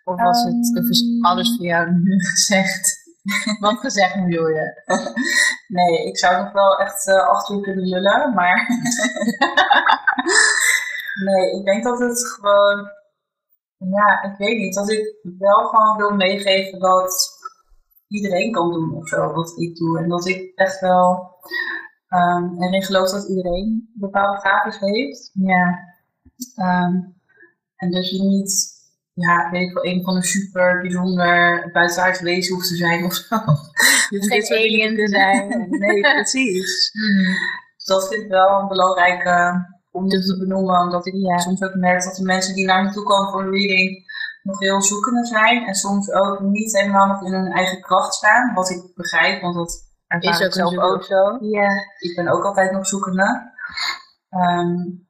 [0.10, 3.08] Of was het um, alles voor jou nu gezegd?
[3.60, 4.84] Wat gezegd moet worden?
[5.78, 8.68] nee, ik zou nog wel echt uh, achter je kunnen lullen, maar.
[11.26, 12.92] nee, ik denk dat het gewoon.
[13.78, 14.74] Ja, ik weet niet.
[14.74, 17.30] Dat ik wel gewoon wil meegeven dat
[18.08, 20.00] iedereen kan doen of zo, wat ik doe.
[20.00, 21.38] En dat ik echt wel
[22.10, 25.32] um, erin geloof dat iedereen bepaalde gaven heeft.
[25.34, 25.80] Ja.
[26.56, 27.18] Um,
[27.76, 28.79] en dat je niet
[29.20, 33.14] ja, weet ik wel, een van de super bijzonder buitenaards wezen hoeft te zijn of
[33.14, 33.36] zo.
[34.10, 35.68] Dus Geen alien te zijn.
[35.70, 36.92] Nee, precies.
[36.92, 37.34] Hmm.
[37.76, 41.38] Dus dat vind ik wel een belangrijke om dit te benoemen, omdat ik ja.
[41.38, 44.08] soms ook merk dat de mensen die naar me toe komen voor een reading
[44.44, 48.54] nog heel zoekende zijn en soms ook niet helemaal nog in hun eigen kracht staan,
[48.54, 49.84] wat ik begrijp, want dat
[50.24, 51.38] is ook zelf ook zo.
[51.40, 51.70] Ja.
[52.00, 53.52] Ik ben ook altijd nog zoekende.
[54.30, 55.08] Um,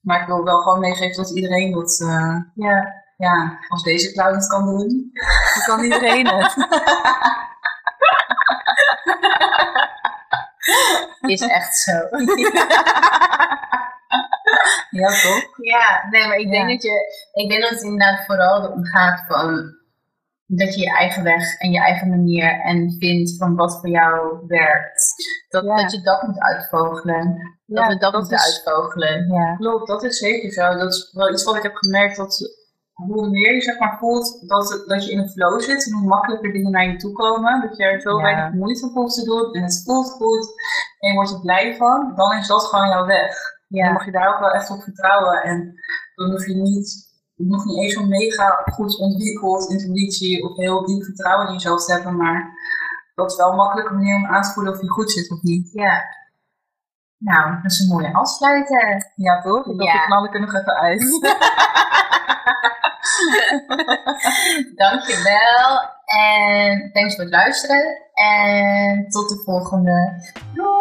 [0.00, 4.34] maar ik wil wel gewoon meegeven dat iedereen dat, uh, ja, ja, als deze clown
[4.34, 5.10] het kan doen,
[5.54, 6.56] dan kan iedereen het.
[11.30, 11.92] Is echt zo.
[15.00, 15.56] ja, toch?
[15.56, 16.92] Ja, nee, maar ik denk, dat je,
[17.32, 19.76] ik denk dat het inderdaad vooral erom gaat van
[20.46, 24.46] dat je je eigen weg en je eigen manier en vindt van wat voor jou
[24.46, 25.14] werkt.
[25.48, 27.56] Dat, dat je dat moet uitvogelen.
[27.66, 29.32] Dat we dat, dat moeten uitvogelen.
[29.32, 29.56] Ja.
[29.56, 30.76] Klopt, dat is zeker zo.
[30.76, 32.57] Dat is wel iets wat ik heb gemerkt dat
[33.06, 36.08] hoe meer je zeg maar voelt dat, dat je in een flow zit en hoe
[36.08, 39.52] makkelijker dingen naar je toe komen, dat je er zo weinig moeite voor te doen
[39.52, 40.46] en het voelt goed
[40.98, 43.34] en je wordt er blij van, dan is dat gewoon jouw weg.
[43.68, 43.84] Ja.
[43.84, 45.74] Dan mag je daar ook wel echt op vertrouwen en
[46.14, 46.88] dan hoef je niet,
[47.34, 51.92] nog niet eens zo'n mega goed ontwikkeld intuïtie of heel diep vertrouwen in jezelf te
[51.92, 52.50] hebben, maar
[53.14, 55.42] dat is wel een makkelijke manier om aan te voelen of je goed zit of
[55.42, 55.72] niet.
[55.72, 56.16] Ja.
[57.18, 59.12] Nou, dat is een mooie afsluiter.
[59.14, 59.66] Ja, toch?
[59.66, 60.04] Ik ja.
[60.04, 61.02] knallen ik er nog even uit.
[64.82, 65.96] Dankjewel.
[66.04, 67.98] En thanks voor het luisteren.
[68.14, 70.22] En tot de volgende.
[70.54, 70.77] Doeg!